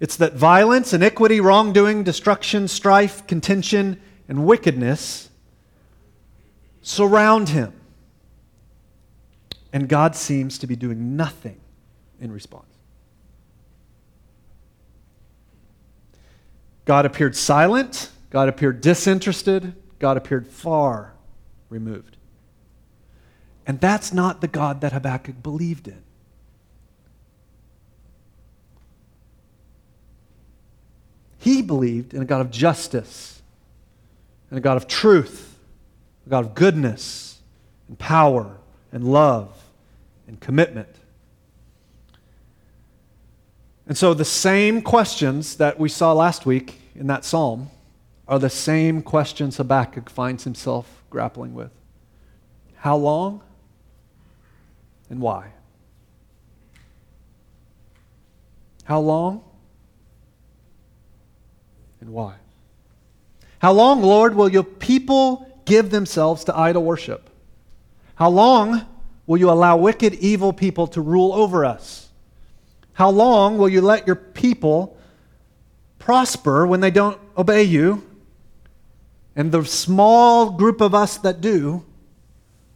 It's 0.00 0.16
that 0.16 0.34
violence, 0.34 0.92
iniquity, 0.92 1.40
wrongdoing, 1.40 2.02
destruction, 2.02 2.66
strife, 2.66 3.26
contention, 3.26 4.00
and 4.28 4.46
wickedness 4.46 5.28
surround 6.80 7.50
him. 7.50 7.72
And 9.72 9.88
God 9.88 10.16
seems 10.16 10.58
to 10.58 10.66
be 10.66 10.76
doing 10.76 11.16
nothing 11.16 11.60
in 12.20 12.32
response. 12.32 12.66
God 16.84 17.06
appeared 17.06 17.36
silent, 17.36 18.10
God 18.30 18.48
appeared 18.48 18.80
disinterested, 18.80 19.74
God 19.98 20.16
appeared 20.16 20.48
far 20.48 21.14
removed. 21.68 22.16
And 23.66 23.80
that's 23.80 24.12
not 24.12 24.40
the 24.40 24.48
God 24.48 24.80
that 24.80 24.92
Habakkuk 24.92 25.42
believed 25.42 25.88
in. 25.88 26.02
He 31.38 31.62
believed 31.62 32.14
in 32.14 32.22
a 32.22 32.24
God 32.24 32.40
of 32.40 32.50
justice, 32.50 33.42
and 34.48 34.58
a 34.58 34.62
God 34.62 34.76
of 34.76 34.86
truth, 34.86 35.56
a 36.26 36.30
God 36.30 36.44
of 36.44 36.54
goodness, 36.54 37.40
and 37.88 37.98
power, 37.98 38.58
and 38.92 39.04
love, 39.04 39.64
and 40.28 40.38
commitment. 40.38 40.88
And 43.86 43.98
so 43.98 44.14
the 44.14 44.24
same 44.24 44.82
questions 44.82 45.56
that 45.56 45.80
we 45.80 45.88
saw 45.88 46.12
last 46.12 46.46
week 46.46 46.80
in 46.94 47.08
that 47.08 47.24
psalm 47.24 47.70
are 48.28 48.38
the 48.38 48.50
same 48.50 49.02
questions 49.02 49.56
Habakkuk 49.56 50.08
finds 50.08 50.44
himself 50.44 51.02
grappling 51.10 51.54
with. 51.54 51.72
How 52.76 52.96
long 52.96 53.42
and 55.12 55.20
why? 55.20 55.52
How 58.84 58.98
long 58.98 59.44
and 62.00 62.10
why? 62.10 62.36
How 63.58 63.72
long, 63.72 64.00
Lord, 64.00 64.34
will 64.34 64.48
your 64.48 64.64
people 64.64 65.46
give 65.66 65.90
themselves 65.90 66.44
to 66.44 66.56
idol 66.56 66.82
worship? 66.82 67.28
How 68.14 68.30
long 68.30 68.86
will 69.26 69.36
you 69.36 69.50
allow 69.50 69.76
wicked, 69.76 70.14
evil 70.14 70.50
people 70.50 70.86
to 70.88 71.02
rule 71.02 71.34
over 71.34 71.66
us? 71.66 72.08
How 72.94 73.10
long 73.10 73.58
will 73.58 73.68
you 73.68 73.82
let 73.82 74.06
your 74.06 74.16
people 74.16 74.96
prosper 75.98 76.66
when 76.66 76.80
they 76.80 76.90
don't 76.90 77.20
obey 77.36 77.64
you? 77.64 78.02
And 79.36 79.52
the 79.52 79.62
small 79.66 80.52
group 80.52 80.80
of 80.80 80.94
us 80.94 81.18
that 81.18 81.42
do, 81.42 81.84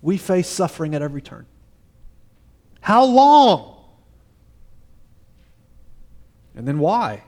we 0.03 0.18
face 0.18 0.49
suffering 0.49 0.94
at 0.94 1.01
every 1.01 1.22
turn. 1.22 1.46
How 2.87 3.05
long? 3.05 3.79
And 6.55 6.68
then 6.68 6.79
why? 6.79 7.25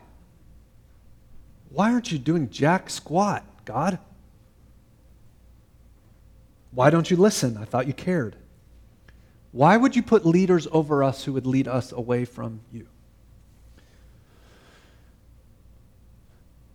Why 1.70 1.90
aren't 1.90 2.12
you 2.12 2.18
doing 2.20 2.48
jack 2.48 2.88
squat, 2.88 3.44
God? 3.64 3.98
Why 6.70 6.90
don't 6.90 7.10
you 7.10 7.16
listen? 7.16 7.56
I 7.56 7.64
thought 7.64 7.88
you 7.88 7.92
cared. 7.92 8.36
Why 9.50 9.76
would 9.76 9.96
you 9.96 10.02
put 10.04 10.24
leaders 10.24 10.68
over 10.70 11.02
us 11.02 11.24
who 11.24 11.32
would 11.32 11.44
lead 11.44 11.66
us 11.66 11.90
away 11.90 12.24
from 12.24 12.60
you? 12.70 12.86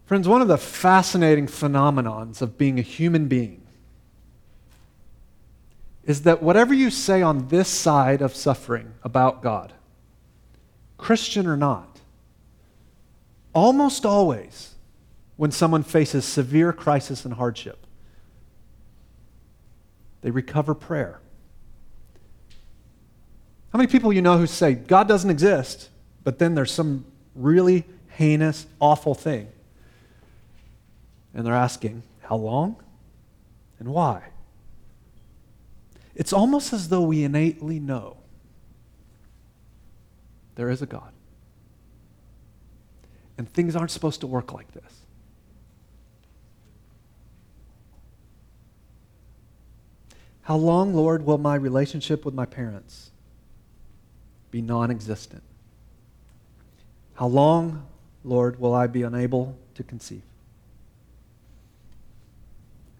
Friends, 0.04 0.28
one 0.28 0.42
of 0.42 0.50
the 0.50 0.58
fascinating 0.58 1.48
phenomenons 1.48 2.42
of 2.42 2.58
being 2.58 2.80
a 2.80 2.82
human 2.82 3.30
being 3.30 3.63
is 6.06 6.24
that 6.24 6.44
whatever 6.44 6.74
you 6.74 6.90
say 6.90 7.22
on 7.22 7.48
this 7.48 7.70
side 7.70 8.22
of 8.22 8.36
suffering 8.36 8.94
about 9.04 9.42
God, 9.42 9.74
Christian 10.98 11.48
or 11.48 11.56
not, 11.56 12.00
almost 13.54 14.06
always 14.06 14.76
when 15.38 15.52
someone 15.52 15.84
faces 15.84 16.26
severe 16.26 16.74
crisis 16.74 17.26
and 17.26 17.34
hardship, 17.36 17.86
they 20.22 20.32
recover 20.32 20.74
prayer. 20.74 21.20
How 23.72 23.78
many 23.78 23.88
people 23.88 24.14
you 24.14 24.22
know 24.22 24.38
who 24.38 24.48
say, 24.48 24.74
God 24.74 25.08
doesn't 25.08 25.30
exist, 25.30 25.90
but 26.24 26.38
then 26.38 26.54
there's 26.54 26.72
some 26.72 27.06
really 27.34 27.86
heinous, 28.10 28.68
awful 28.80 29.16
thing? 29.16 29.48
And 31.34 31.46
they're 31.46 31.54
asking, 31.54 32.04
how 32.22 32.36
long 32.36 32.76
and 33.80 33.90
why? 33.90 34.24
It's 36.16 36.34
almost 36.34 36.74
as 36.74 36.90
though 36.90 37.02
we 37.02 37.24
innately 37.24 37.80
know 37.80 38.18
there 40.56 40.70
is 40.70 40.82
a 40.82 40.86
God. 40.86 41.12
And 43.38 43.52
things 43.52 43.76
aren't 43.76 43.92
supposed 43.92 44.22
to 44.22 44.28
work 44.28 44.54
like 44.54 44.72
this. 44.74 45.02
How 50.44 50.58
long, 50.58 50.94
Lord, 50.94 51.26
will 51.26 51.38
my 51.38 51.56
relationship 51.56 52.26
with 52.26 52.34
my 52.34 52.46
parents 52.46 53.12
be 54.52 54.62
non 54.62 54.92
existent? 54.92 55.42
How 57.16 57.28
long, 57.28 57.88
Lord, 58.24 58.60
will 58.60 58.74
I 58.74 58.88
be 58.88 59.04
unable 59.04 59.58
to 59.76 59.84
conceive? 59.84 60.22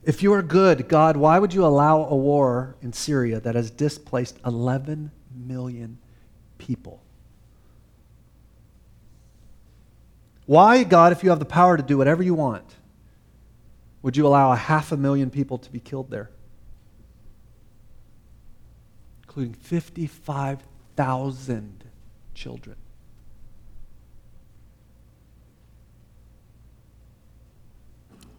If 0.06 0.22
you 0.22 0.34
are 0.34 0.42
good, 0.42 0.90
God, 0.90 1.16
why 1.16 1.40
would 1.40 1.54
you 1.54 1.66
allow 1.66 2.04
a 2.06 2.16
war 2.16 2.76
in 2.82 2.92
Syria 2.92 3.40
that 3.40 3.56
has 3.56 3.72
displaced 3.72 4.38
11 4.46 5.12
million 5.34 5.98
people? 6.58 7.02
Why, 10.46 10.84
God, 10.84 11.14
if 11.14 11.24
you 11.24 11.30
have 11.30 11.40
the 11.40 11.46
power 11.46 11.78
to 11.78 11.84
do 11.84 11.98
whatever 11.98 12.22
you 12.22 12.34
want, 12.34 12.66
would 14.02 14.18
you 14.18 14.28
allow 14.28 14.52
a 14.52 14.58
half 14.58 14.92
a 14.92 14.98
million 14.98 15.30
people 15.30 15.58
to 15.58 15.72
be 15.72 15.80
killed 15.80 16.10
there? 16.10 16.30
Including 19.24 19.54
55,000 19.54 21.86
children. 22.34 22.76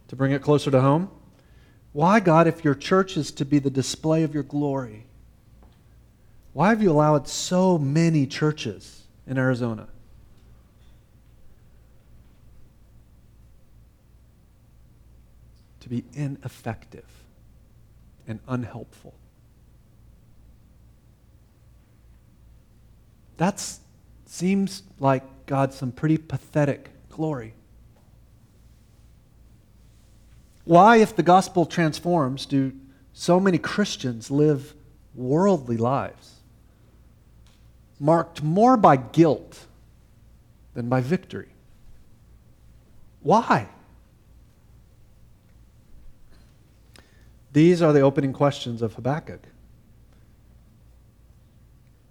To 0.09 0.17
bring 0.17 0.33
it 0.33 0.43
closer 0.43 0.71
to 0.71 0.83
home, 0.83 1.11
why, 1.95 2.19
God, 2.19 2.49
if 2.49 2.65
your 2.65 2.75
church 2.75 3.17
is 3.17 3.31
to 3.31 3.45
be 3.45 3.61
the 3.61 3.71
display 3.71 4.25
of 4.25 4.35
your 4.35 4.43
glory, 4.43 5.07
why 6.53 6.71
have 6.71 6.83
you 6.83 6.91
allowed 6.91 7.29
so 7.29 7.79
many 7.79 8.27
churches 8.27 9.05
in 9.29 9.39
Arizona? 9.39 9.87
To 15.81 15.89
be 15.89 16.03
ineffective 16.15 17.07
and 18.27 18.41
unhelpful. 18.49 19.15
That 23.37 23.65
seems 24.27 24.83
like, 24.99 25.23
God, 25.47 25.73
some 25.73 25.93
pretty 25.93 26.19
pathetic 26.19 26.91
glory. 27.09 27.55
Why, 30.65 30.97
if 30.97 31.15
the 31.15 31.23
gospel 31.23 31.67
transforms, 31.67 32.47
do 32.47 32.73
so 33.13 33.39
many 33.39 33.59
Christians 33.59 34.31
live 34.31 34.75
worldly 35.15 35.77
lives, 35.77 36.41
marked 38.01 38.43
more 38.43 38.77
by 38.77 38.97
guilt 38.97 39.67
than 40.73 40.89
by 40.89 41.01
victory? 41.01 41.49
Why? 43.23 43.69
These 47.53 47.83
are 47.83 47.93
the 47.93 48.01
opening 48.01 48.33
questions 48.33 48.83
of 48.83 48.95
Habakkuk. 48.95 49.47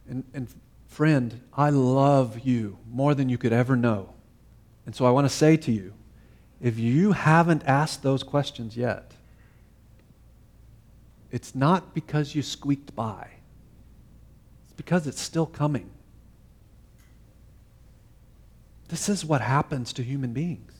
And, 0.07 0.23
and 0.33 0.47
friend, 0.87 1.41
I 1.53 1.69
love 1.69 2.39
you 2.39 2.77
more 2.89 3.13
than 3.13 3.29
you 3.29 3.37
could 3.37 3.51
ever 3.51 3.75
know. 3.75 4.13
And 4.85 4.95
so 4.95 5.05
I 5.05 5.11
want 5.11 5.25
to 5.25 5.35
say 5.35 5.57
to 5.57 5.71
you, 5.71 5.93
if 6.63 6.79
you 6.79 7.11
haven't 7.11 7.61
asked 7.65 8.03
those 8.03 8.23
questions 8.23 8.77
yet, 8.77 9.11
it's 11.29 11.53
not 11.53 11.93
because 11.93 12.33
you 12.33 12.41
squeaked 12.41 12.95
by, 12.95 13.27
it's 14.63 14.73
because 14.73 15.05
it's 15.05 15.19
still 15.19 15.45
coming. 15.45 15.91
This 18.87 19.09
is 19.09 19.25
what 19.25 19.41
happens 19.41 19.91
to 19.93 20.03
human 20.03 20.31
beings. 20.31 20.71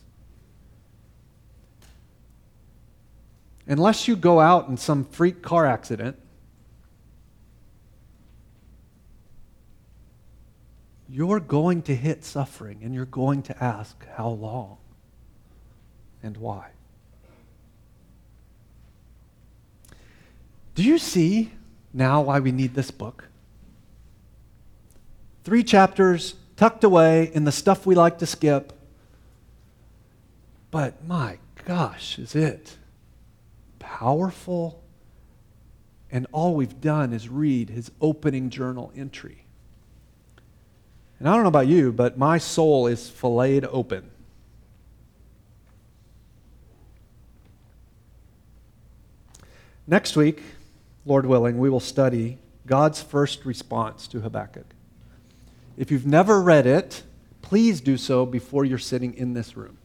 Unless 3.66 4.08
you 4.08 4.16
go 4.16 4.40
out 4.40 4.68
in 4.68 4.76
some 4.76 5.04
freak 5.04 5.42
car 5.42 5.66
accident 5.66 6.16
you're 11.08 11.40
going 11.40 11.82
to 11.82 11.94
hit 11.94 12.24
suffering 12.24 12.80
and 12.82 12.94
you're 12.94 13.04
going 13.04 13.42
to 13.42 13.62
ask, 13.62 14.04
How 14.16 14.30
long 14.30 14.78
and 16.24 16.38
why? 16.38 16.70
Do 20.74 20.82
you 20.82 20.98
see 20.98 21.52
now 21.92 22.22
why 22.22 22.40
we 22.40 22.50
need 22.50 22.74
this 22.74 22.90
book? 22.90 23.28
Three 25.44 25.62
chapters 25.62 26.34
tucked 26.56 26.82
away 26.82 27.30
in 27.34 27.44
the 27.44 27.52
stuff 27.52 27.84
we 27.84 27.94
like 27.94 28.18
to 28.18 28.26
skip. 28.26 28.72
But 30.70 31.04
my 31.06 31.38
gosh, 31.66 32.18
is 32.18 32.34
it 32.34 32.76
powerful? 33.78 34.82
And 36.10 36.26
all 36.32 36.54
we've 36.54 36.80
done 36.80 37.12
is 37.12 37.28
read 37.28 37.68
his 37.68 37.90
opening 38.00 38.48
journal 38.48 38.90
entry. 38.96 39.44
And 41.18 41.28
I 41.28 41.34
don't 41.34 41.42
know 41.42 41.48
about 41.48 41.66
you, 41.66 41.92
but 41.92 42.16
my 42.16 42.38
soul 42.38 42.86
is 42.86 43.10
filleted 43.10 43.68
open. 43.70 44.10
Next 49.86 50.16
week, 50.16 50.42
Lord 51.04 51.26
willing, 51.26 51.58
we 51.58 51.68
will 51.68 51.80
study 51.80 52.38
God's 52.66 53.02
first 53.02 53.44
response 53.44 54.08
to 54.08 54.20
Habakkuk. 54.20 54.66
If 55.76 55.90
you've 55.90 56.06
never 56.06 56.40
read 56.40 56.66
it, 56.66 57.02
please 57.42 57.80
do 57.80 57.96
so 57.96 58.24
before 58.24 58.64
you're 58.64 58.78
sitting 58.78 59.14
in 59.14 59.34
this 59.34 59.56
room. 59.56 59.76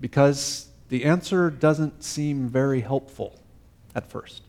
Because 0.00 0.68
the 0.88 1.04
answer 1.04 1.50
doesn't 1.50 2.02
seem 2.02 2.48
very 2.48 2.80
helpful 2.80 3.38
at 3.94 4.10
first. 4.10 4.42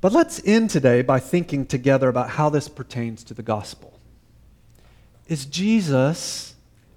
But 0.00 0.12
let's 0.12 0.40
end 0.46 0.70
today 0.70 1.02
by 1.02 1.18
thinking 1.18 1.66
together 1.66 2.08
about 2.08 2.30
how 2.30 2.48
this 2.48 2.68
pertains 2.68 3.24
to 3.24 3.34
the 3.34 3.42
gospel. 3.42 3.98
Is 5.26 5.44
Jesus 5.44 6.54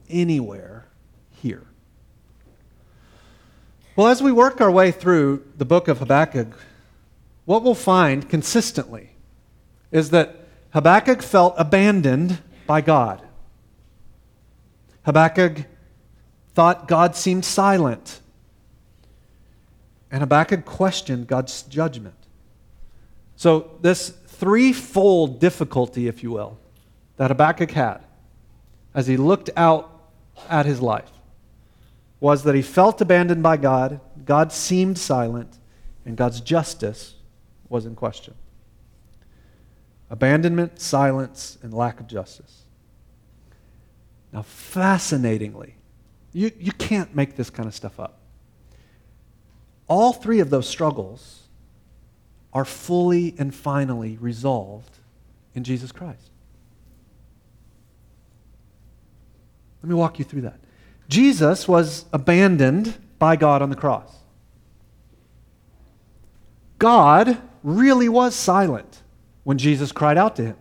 anywhere 0.10 0.86
here? 1.42 1.64
Well, 3.96 4.08
as 4.08 4.24
we 4.24 4.32
work 4.32 4.62
our 4.62 4.72
way 4.72 4.92
through 4.92 5.46
the 5.58 5.66
book 5.66 5.90
of 5.90 6.00
Habakkuk, 6.00 6.58
what 7.44 7.62
we'll 7.62 7.76
find 7.76 8.30
consistently 8.30 9.10
is 9.92 10.12
that 10.12 10.48
Habakkuk 10.74 11.22
felt 11.22 11.56
abandoned 11.58 12.40
by 12.66 12.80
God. 12.80 13.22
Habakkuk 15.04 15.66
thought 16.54 16.88
God 16.88 17.18
seemed 17.18 17.44
silent. 17.44 18.22
And 20.10 20.22
Habakkuk 20.22 20.64
questioned 20.64 21.28
God's 21.28 21.64
judgment. 21.64 22.16
So, 23.36 23.72
this 23.82 24.10
threefold 24.10 25.40
difficulty, 25.40 26.08
if 26.08 26.24
you 26.24 26.32
will, 26.32 26.58
that 27.18 27.30
Habakkuk 27.30 27.72
had 27.72 28.00
as 28.94 29.08
he 29.08 29.18
looked 29.18 29.50
out 29.58 29.90
at 30.50 30.66
his 30.66 30.82
life 30.82 31.12
was 32.22 32.44
that 32.44 32.56
he 32.56 32.62
felt 32.62 33.02
abandoned 33.02 33.44
by 33.44 33.58
God, 33.58 34.00
God 34.24 34.54
seemed 34.54 34.98
silent, 34.98 35.58
and 36.06 36.16
God's 36.16 36.40
justice 36.40 37.16
was 37.68 37.86
in 37.86 37.96
question. 37.96 38.36
Abandonment, 40.10 40.80
silence, 40.80 41.58
and 41.64 41.74
lack 41.74 42.00
of 42.00 42.08
justice. 42.08 42.64
Now, 44.32 44.44
fascinatingly, 44.44 45.76
you, 46.32 46.52
you 46.60 46.72
can't 46.72 47.14
make 47.16 47.36
this 47.36 47.50
kind 47.50 47.68
of 47.68 47.74
stuff 47.74 48.00
up. 48.00 48.20
All 49.88 50.14
three 50.14 50.40
of 50.40 50.50
those 50.50 50.70
struggles 50.70 51.48
are 52.54 52.66
fully 52.66 53.34
and 53.38 53.54
finally 53.54 54.18
resolved 54.22 55.00
in 55.56 55.64
Jesus 55.64 55.92
Christ. 55.92 56.30
Let 59.82 59.90
me 59.90 59.96
walk 59.96 60.20
you 60.20 60.26
through 60.26 60.42
that. 60.42 60.60
Jesus 61.12 61.68
was 61.68 62.06
abandoned 62.14 62.98
by 63.20 63.36
God 63.36 63.62
on 63.62 63.70
the 63.70 63.76
cross. 63.76 64.16
God 66.80 67.38
really 67.64 68.08
was 68.08 68.34
silent 68.34 69.04
when 69.44 69.58
Jesus 69.58 69.92
cried 69.92 70.18
out 70.18 70.38
to 70.38 70.46
him. 70.46 70.56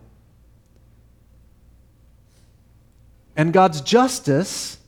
And 3.37 3.53
God's 3.53 3.81
justice 3.81 4.79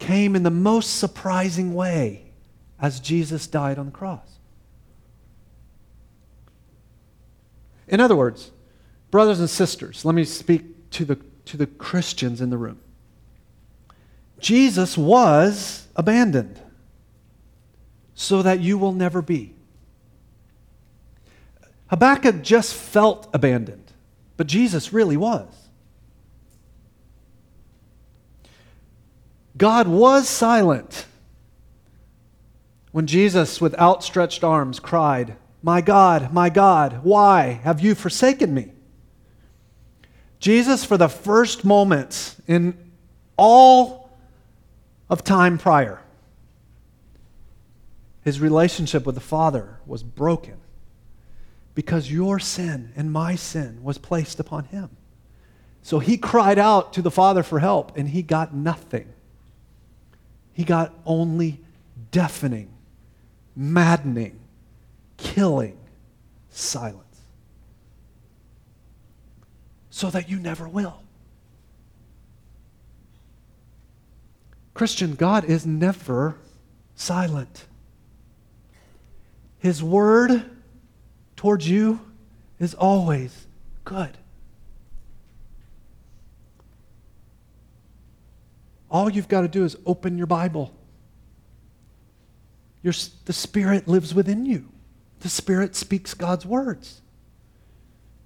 came 0.00 0.34
in 0.34 0.42
the 0.42 0.50
most 0.50 0.98
surprising 0.98 1.74
way 1.74 2.32
as 2.80 2.98
Jesus 2.98 3.46
died 3.46 3.78
on 3.78 3.86
the 3.86 3.92
cross. 3.92 4.28
In 7.86 8.00
other 8.00 8.16
words, 8.16 8.50
brothers 9.12 9.38
and 9.38 9.48
sisters, 9.48 10.04
let 10.04 10.16
me 10.16 10.24
speak 10.24 10.90
to 10.90 11.04
the, 11.04 11.20
to 11.44 11.56
the 11.56 11.68
Christians 11.68 12.40
in 12.40 12.50
the 12.50 12.58
room. 12.58 12.80
Jesus 14.42 14.98
was 14.98 15.86
abandoned 15.94 16.60
so 18.14 18.42
that 18.42 18.60
you 18.60 18.76
will 18.76 18.92
never 18.92 19.22
be. 19.22 19.54
Habakkuk 21.86 22.42
just 22.42 22.74
felt 22.74 23.28
abandoned, 23.32 23.92
but 24.36 24.48
Jesus 24.48 24.92
really 24.92 25.16
was. 25.16 25.46
God 29.56 29.86
was 29.86 30.28
silent 30.28 31.06
when 32.90 33.06
Jesus, 33.06 33.60
with 33.60 33.78
outstretched 33.78 34.42
arms, 34.42 34.80
cried, 34.80 35.36
My 35.62 35.80
God, 35.80 36.32
my 36.32 36.50
God, 36.50 37.04
why 37.04 37.60
have 37.62 37.80
you 37.80 37.94
forsaken 37.94 38.52
me? 38.52 38.72
Jesus, 40.40 40.84
for 40.84 40.96
the 40.96 41.08
first 41.08 41.64
moments 41.64 42.36
in 42.48 42.90
all 43.36 44.01
of 45.08 45.24
time 45.24 45.58
prior, 45.58 46.00
his 48.22 48.40
relationship 48.40 49.04
with 49.04 49.14
the 49.14 49.20
Father 49.20 49.78
was 49.86 50.02
broken 50.02 50.56
because 51.74 52.10
your 52.10 52.38
sin 52.38 52.92
and 52.96 53.12
my 53.12 53.34
sin 53.34 53.82
was 53.82 53.98
placed 53.98 54.38
upon 54.38 54.64
him. 54.64 54.90
So 55.82 55.98
he 55.98 56.16
cried 56.16 56.58
out 56.58 56.92
to 56.92 57.02
the 57.02 57.10
Father 57.10 57.42
for 57.42 57.58
help, 57.58 57.96
and 57.96 58.08
he 58.08 58.22
got 58.22 58.54
nothing. 58.54 59.12
He 60.52 60.64
got 60.64 60.94
only 61.04 61.60
deafening, 62.12 62.72
maddening, 63.56 64.38
killing 65.16 65.78
silence. 66.50 67.20
So 69.90 70.10
that 70.10 70.28
you 70.28 70.38
never 70.38 70.68
will. 70.68 71.02
Christian, 74.74 75.14
God 75.14 75.44
is 75.44 75.66
never 75.66 76.36
silent. 76.94 77.66
His 79.58 79.82
word 79.82 80.44
towards 81.36 81.68
you 81.68 82.00
is 82.58 82.74
always 82.74 83.46
good. 83.84 84.16
All 88.90 89.10
you've 89.10 89.28
got 89.28 89.40
to 89.40 89.48
do 89.48 89.64
is 89.64 89.76
open 89.86 90.18
your 90.18 90.26
Bible. 90.26 90.74
Your, 92.82 92.92
the 93.24 93.32
Spirit 93.32 93.88
lives 93.88 94.14
within 94.14 94.44
you. 94.44 94.68
The 95.20 95.28
Spirit 95.28 95.74
speaks 95.74 96.14
God's 96.14 96.44
words. 96.44 97.00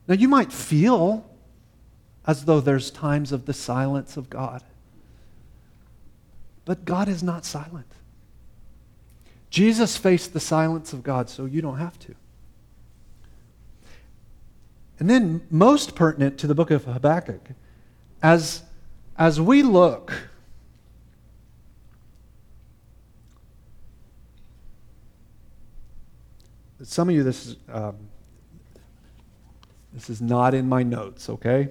Now, 0.09 0.15
you 0.15 0.29
might 0.29 0.53
feel 0.53 1.29
as 2.27 2.45
though 2.47 2.61
there's 2.61 2.91
times 2.91 3.31
of 3.33 3.47
the 3.47 3.53
silence 3.53 4.17
of 4.17 4.29
God, 4.29 4.63
but 6.67 6.85
God 6.85 7.09
is 7.09 7.23
not 7.23 7.47
silent. 7.47 7.87
Jesus 9.49 9.97
faced 9.97 10.35
the 10.35 10.41
silence 10.41 10.93
of 10.93 11.03
God, 11.03 11.31
so 11.31 11.47
you 11.47 11.63
don't 11.63 11.79
have 11.79 11.99
to. 12.01 12.15
And 14.99 15.09
then, 15.09 15.47
most 15.51 15.95
pertinent 15.95 16.37
to 16.39 16.47
the 16.47 16.55
book 16.55 16.71
of 16.71 16.85
Habakkuk, 16.85 17.51
as, 18.23 18.63
as 19.17 19.41
we 19.41 19.63
look, 19.63 20.13
some 26.83 27.09
of 27.09 27.15
you, 27.15 27.23
this 27.23 27.47
is, 27.47 27.57
um, 27.73 27.97
this 29.93 30.11
is 30.11 30.21
not 30.21 30.55
in 30.55 30.69
my 30.69 30.83
notes, 30.83 31.29
okay? 31.29 31.69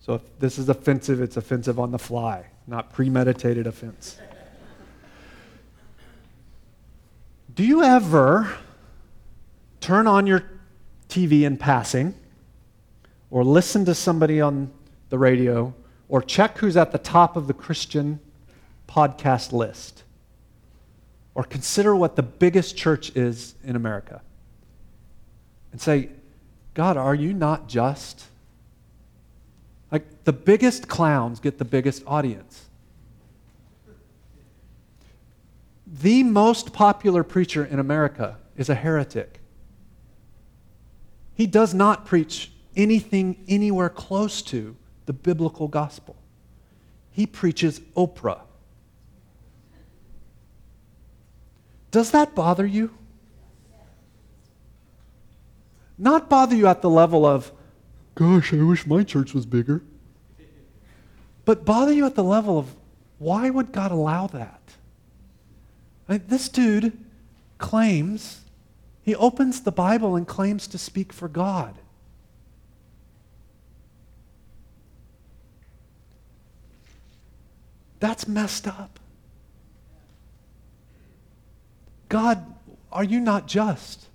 So 0.00 0.14
if 0.14 0.38
this 0.38 0.58
is 0.58 0.68
offensive, 0.68 1.20
it's 1.20 1.36
offensive 1.36 1.78
on 1.78 1.90
the 1.90 1.98
fly, 1.98 2.46
not 2.66 2.92
premeditated 2.92 3.66
offense. 3.66 4.18
Do 7.54 7.64
you 7.64 7.82
ever 7.82 8.56
turn 9.80 10.06
on 10.06 10.26
your 10.26 10.42
TV 11.08 11.42
in 11.42 11.56
passing, 11.56 12.14
or 13.30 13.44
listen 13.44 13.84
to 13.84 13.94
somebody 13.94 14.40
on 14.40 14.72
the 15.10 15.18
radio, 15.18 15.74
or 16.08 16.22
check 16.22 16.58
who's 16.58 16.76
at 16.76 16.90
the 16.90 16.98
top 16.98 17.36
of 17.36 17.46
the 17.46 17.54
Christian 17.54 18.18
podcast 18.88 19.52
list, 19.52 20.02
or 21.34 21.44
consider 21.44 21.94
what 21.94 22.16
the 22.16 22.22
biggest 22.22 22.76
church 22.76 23.14
is 23.14 23.54
in 23.62 23.76
America, 23.76 24.22
and 25.70 25.80
say, 25.80 26.08
God, 26.72 26.96
are 26.96 27.14
you 27.14 27.32
not 27.32 27.68
just? 27.68 28.24
Like 29.90 30.24
the 30.24 30.32
biggest 30.32 30.88
clowns 30.88 31.40
get 31.40 31.58
the 31.58 31.64
biggest 31.64 32.02
audience. 32.06 32.66
The 35.86 36.22
most 36.22 36.72
popular 36.72 37.22
preacher 37.22 37.64
in 37.64 37.78
America 37.78 38.38
is 38.56 38.68
a 38.68 38.74
heretic. 38.74 39.40
He 41.34 41.46
does 41.46 41.74
not 41.74 42.04
preach 42.04 42.52
anything 42.76 43.44
anywhere 43.48 43.88
close 43.88 44.42
to 44.42 44.76
the 45.06 45.12
biblical 45.12 45.68
gospel. 45.68 46.16
He 47.10 47.26
preaches 47.26 47.80
Oprah. 47.96 48.40
Does 51.90 52.10
that 52.10 52.34
bother 52.34 52.66
you? 52.66 52.90
Not 55.96 56.28
bother 56.28 56.56
you 56.56 56.66
at 56.66 56.82
the 56.82 56.90
level 56.90 57.24
of, 57.24 57.52
gosh, 58.14 58.52
I 58.52 58.62
wish 58.62 58.86
my 58.86 59.02
church 59.02 59.34
was 59.34 59.46
bigger. 59.46 59.82
But 61.44 61.64
bother 61.64 61.92
you 61.92 62.06
at 62.06 62.14
the 62.14 62.24
level 62.24 62.58
of, 62.58 62.74
why 63.18 63.50
would 63.50 63.72
God 63.72 63.90
allow 63.90 64.26
that? 64.28 64.60
I 66.08 66.18
this 66.18 66.48
dude 66.48 66.98
claims, 67.58 68.40
he 69.02 69.14
opens 69.14 69.60
the 69.62 69.72
Bible 69.72 70.16
and 70.16 70.26
claims 70.26 70.66
to 70.68 70.78
speak 70.78 71.12
for 71.12 71.28
God. 71.28 71.74
That's 78.00 78.28
messed 78.28 78.66
up. 78.66 78.98
God, 82.10 82.44
are 82.92 83.04
you 83.04 83.18
not 83.18 83.48
just? 83.48 84.06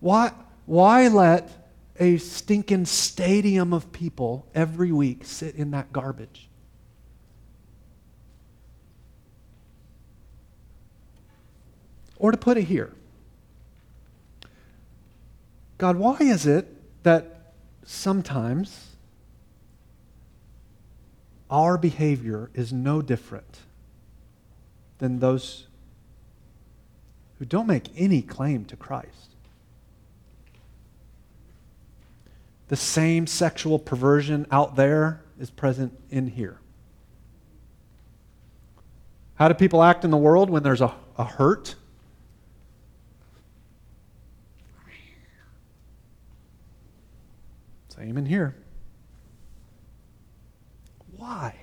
Why, 0.00 0.32
why 0.66 1.08
let 1.08 1.63
a 1.98 2.16
stinking 2.16 2.86
stadium 2.86 3.72
of 3.72 3.92
people 3.92 4.46
every 4.54 4.90
week 4.90 5.24
sit 5.24 5.54
in 5.54 5.70
that 5.72 5.92
garbage? 5.92 6.48
Or 12.18 12.30
to 12.30 12.38
put 12.38 12.56
it 12.56 12.64
here 12.64 12.92
God, 15.78 15.96
why 15.96 16.16
is 16.20 16.46
it 16.46 17.02
that 17.02 17.52
sometimes 17.84 18.96
our 21.50 21.76
behavior 21.76 22.50
is 22.54 22.72
no 22.72 23.02
different 23.02 23.58
than 24.98 25.18
those 25.18 25.66
who 27.38 27.44
don't 27.44 27.66
make 27.66 27.90
any 27.96 28.22
claim 28.22 28.64
to 28.66 28.76
Christ? 28.76 29.33
The 32.68 32.76
same 32.76 33.26
sexual 33.26 33.78
perversion 33.78 34.46
out 34.50 34.76
there 34.76 35.22
is 35.38 35.50
present 35.50 35.98
in 36.10 36.28
here. 36.28 36.58
How 39.34 39.48
do 39.48 39.54
people 39.54 39.82
act 39.82 40.04
in 40.04 40.10
the 40.10 40.16
world 40.16 40.48
when 40.48 40.62
there's 40.62 40.80
a, 40.80 40.94
a 41.18 41.24
hurt? 41.24 41.74
Same 47.88 48.16
in 48.16 48.26
here. 48.26 48.56
Why? 51.16 51.54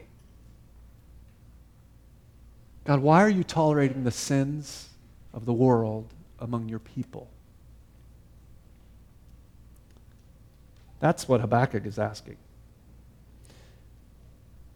God, 2.83 2.99
why 2.99 3.21
are 3.21 3.29
you 3.29 3.43
tolerating 3.43 4.03
the 4.03 4.11
sins 4.11 4.89
of 5.33 5.45
the 5.45 5.53
world 5.53 6.13
among 6.39 6.69
your 6.69 6.79
people? 6.79 7.30
That's 11.01 11.27
what 11.27 11.41
Habakkuk 11.41 11.85
is 11.85 11.99
asking. 11.99 12.37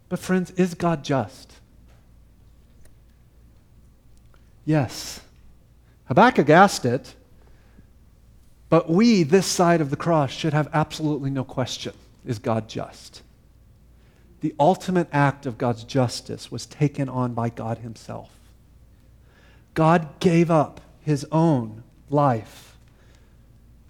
But, 0.08 0.18
friends, 0.18 0.50
is 0.50 0.74
God 0.74 1.02
just? 1.02 1.54
Yes. 4.64 5.20
Habakkuk 6.06 6.50
asked 6.50 6.84
it, 6.84 7.14
but 8.68 8.90
we, 8.90 9.22
this 9.22 9.46
side 9.46 9.80
of 9.80 9.90
the 9.90 9.96
cross, 9.96 10.32
should 10.32 10.52
have 10.52 10.68
absolutely 10.72 11.30
no 11.30 11.44
question 11.44 11.94
is 12.24 12.40
God 12.40 12.68
just? 12.68 13.22
The 14.40 14.52
ultimate 14.58 15.08
act 15.12 15.46
of 15.46 15.58
God's 15.58 15.84
justice 15.84 16.50
was 16.50 16.66
taken 16.66 17.08
on 17.08 17.34
by 17.34 17.50
God 17.50 17.78
Himself. 17.78 18.30
God 19.74 20.08
gave 20.18 20.50
up 20.50 20.80
His 21.00 21.24
own 21.30 21.84
life 22.10 22.76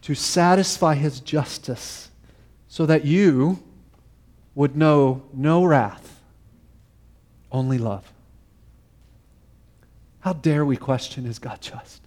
to 0.02 0.14
satisfy 0.14 0.94
His 0.94 1.20
justice 1.20 2.10
so 2.76 2.84
that 2.84 3.06
you 3.06 3.58
would 4.54 4.76
know 4.76 5.22
no 5.32 5.64
wrath, 5.64 6.20
only 7.50 7.78
love. 7.78 8.12
How 10.20 10.34
dare 10.34 10.62
we 10.62 10.76
question, 10.76 11.24
is 11.24 11.38
God 11.38 11.62
just? 11.62 12.02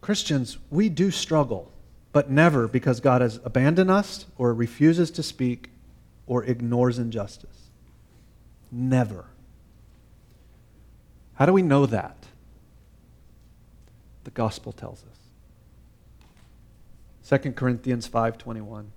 Christians, 0.00 0.58
we 0.70 0.88
do 0.88 1.12
struggle, 1.12 1.70
but 2.12 2.32
never 2.32 2.66
because 2.66 2.98
God 2.98 3.20
has 3.20 3.38
abandoned 3.44 3.92
us 3.92 4.26
or 4.36 4.52
refuses 4.52 5.12
to 5.12 5.22
speak 5.22 5.70
or 6.26 6.42
ignores 6.42 6.98
injustice. 6.98 7.70
Never. 8.72 9.26
How 11.34 11.46
do 11.46 11.52
we 11.52 11.62
know 11.62 11.86
that? 11.86 12.19
The 14.24 14.30
gospel 14.30 14.72
tells 14.72 15.04
us. 15.04 15.10
2 17.40 17.52
Corinthians 17.52 18.08
5:21 18.08 18.90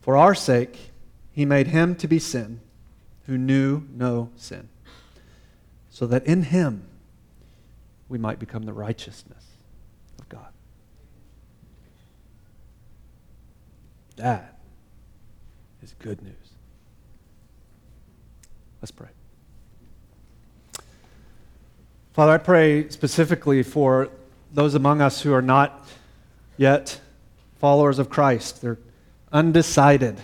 For 0.00 0.16
our 0.16 0.34
sake 0.34 0.92
he 1.30 1.44
made 1.44 1.68
him 1.68 1.94
to 1.96 2.08
be 2.08 2.18
sin 2.18 2.60
who 3.26 3.38
knew 3.38 3.82
no 3.92 4.30
sin 4.36 4.68
so 5.90 6.06
that 6.06 6.26
in 6.26 6.44
him 6.44 6.88
we 8.08 8.18
might 8.18 8.38
become 8.38 8.64
the 8.64 8.72
righteousness 8.72 9.44
of 10.18 10.28
God. 10.28 10.48
That 14.16 14.58
is 15.82 15.94
good 15.98 16.22
news. 16.22 16.34
Let's 18.80 18.90
pray. 18.90 19.08
Father, 22.12 22.32
I 22.32 22.38
pray 22.38 22.88
specifically 22.88 23.62
for 23.62 24.08
those 24.56 24.74
among 24.74 25.02
us 25.02 25.20
who 25.20 25.34
are 25.34 25.42
not 25.42 25.86
yet 26.56 26.98
followers 27.58 27.98
of 27.98 28.08
Christ. 28.08 28.62
They're 28.62 28.78
undecided, 29.30 30.18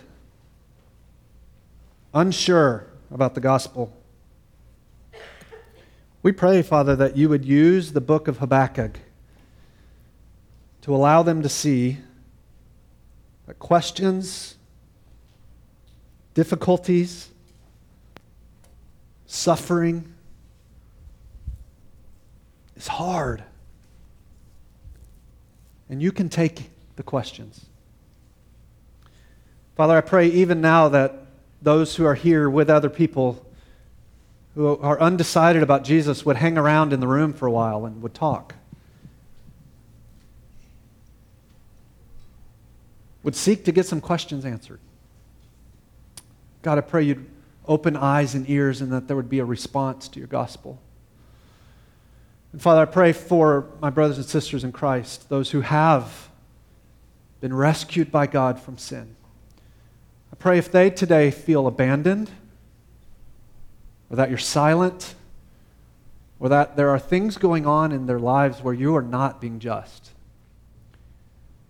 unsure 2.14 2.86
about 3.10 3.34
the 3.34 3.42
gospel. 3.42 3.94
We 6.22 6.32
pray, 6.32 6.62
Father, 6.62 6.96
that 6.96 7.14
you 7.14 7.28
would 7.28 7.44
use 7.44 7.92
the 7.92 8.00
book 8.00 8.26
of 8.26 8.38
Habakkuk 8.38 9.00
to 10.80 10.94
allow 10.94 11.22
them 11.22 11.42
to 11.42 11.48
see 11.50 11.98
that 13.46 13.58
questions, 13.58 14.56
difficulties, 16.32 17.28
suffering 19.26 20.14
is 22.76 22.88
hard. 22.88 23.44
And 25.92 26.00
you 26.00 26.10
can 26.10 26.30
take 26.30 26.70
the 26.96 27.02
questions. 27.02 27.66
Father, 29.76 29.94
I 29.94 30.00
pray 30.00 30.26
even 30.26 30.62
now 30.62 30.88
that 30.88 31.26
those 31.60 31.96
who 31.96 32.06
are 32.06 32.14
here 32.14 32.48
with 32.48 32.70
other 32.70 32.88
people 32.88 33.44
who 34.54 34.78
are 34.78 34.98
undecided 34.98 35.62
about 35.62 35.84
Jesus 35.84 36.24
would 36.24 36.36
hang 36.36 36.56
around 36.56 36.94
in 36.94 37.00
the 37.00 37.06
room 37.06 37.34
for 37.34 37.44
a 37.44 37.50
while 37.50 37.84
and 37.84 38.00
would 38.00 38.14
talk. 38.14 38.54
Would 43.22 43.36
seek 43.36 43.66
to 43.66 43.72
get 43.72 43.84
some 43.84 44.00
questions 44.00 44.46
answered. 44.46 44.80
God, 46.62 46.78
I 46.78 46.80
pray 46.80 47.02
you'd 47.02 47.26
open 47.68 47.98
eyes 47.98 48.34
and 48.34 48.48
ears 48.48 48.80
and 48.80 48.90
that 48.92 49.08
there 49.08 49.16
would 49.16 49.28
be 49.28 49.40
a 49.40 49.44
response 49.44 50.08
to 50.08 50.18
your 50.18 50.28
gospel. 50.28 50.80
And 52.52 52.60
Father, 52.60 52.82
I 52.82 52.84
pray 52.84 53.12
for 53.12 53.66
my 53.80 53.90
brothers 53.90 54.18
and 54.18 54.26
sisters 54.26 54.62
in 54.62 54.72
Christ, 54.72 55.28
those 55.28 55.50
who 55.50 55.62
have 55.62 56.28
been 57.40 57.54
rescued 57.54 58.12
by 58.12 58.26
God 58.26 58.60
from 58.60 58.76
sin. 58.78 59.16
I 60.32 60.36
pray 60.36 60.58
if 60.58 60.70
they 60.70 60.90
today 60.90 61.30
feel 61.30 61.66
abandoned, 61.66 62.30
or 64.10 64.16
that 64.16 64.28
you're 64.28 64.38
silent, 64.38 65.14
or 66.38 66.50
that 66.50 66.76
there 66.76 66.90
are 66.90 66.98
things 66.98 67.38
going 67.38 67.66
on 67.66 67.90
in 67.90 68.06
their 68.06 68.18
lives 68.18 68.62
where 68.62 68.74
you 68.74 68.94
are 68.96 69.02
not 69.02 69.40
being 69.40 69.58
just, 69.58 70.10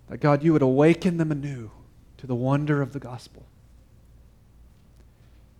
that 0.09 0.18
God, 0.18 0.43
you 0.43 0.53
would 0.53 0.62
awaken 0.62 1.16
them 1.16 1.30
anew 1.30 1.70
to 2.18 2.26
the 2.26 2.35
wonder 2.35 2.83
of 2.83 2.93
the 2.93 2.99
gospel. 2.99 3.45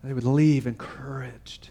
They 0.03 0.13
would 0.13 0.25
leave 0.25 0.67
encouraged 0.67 1.71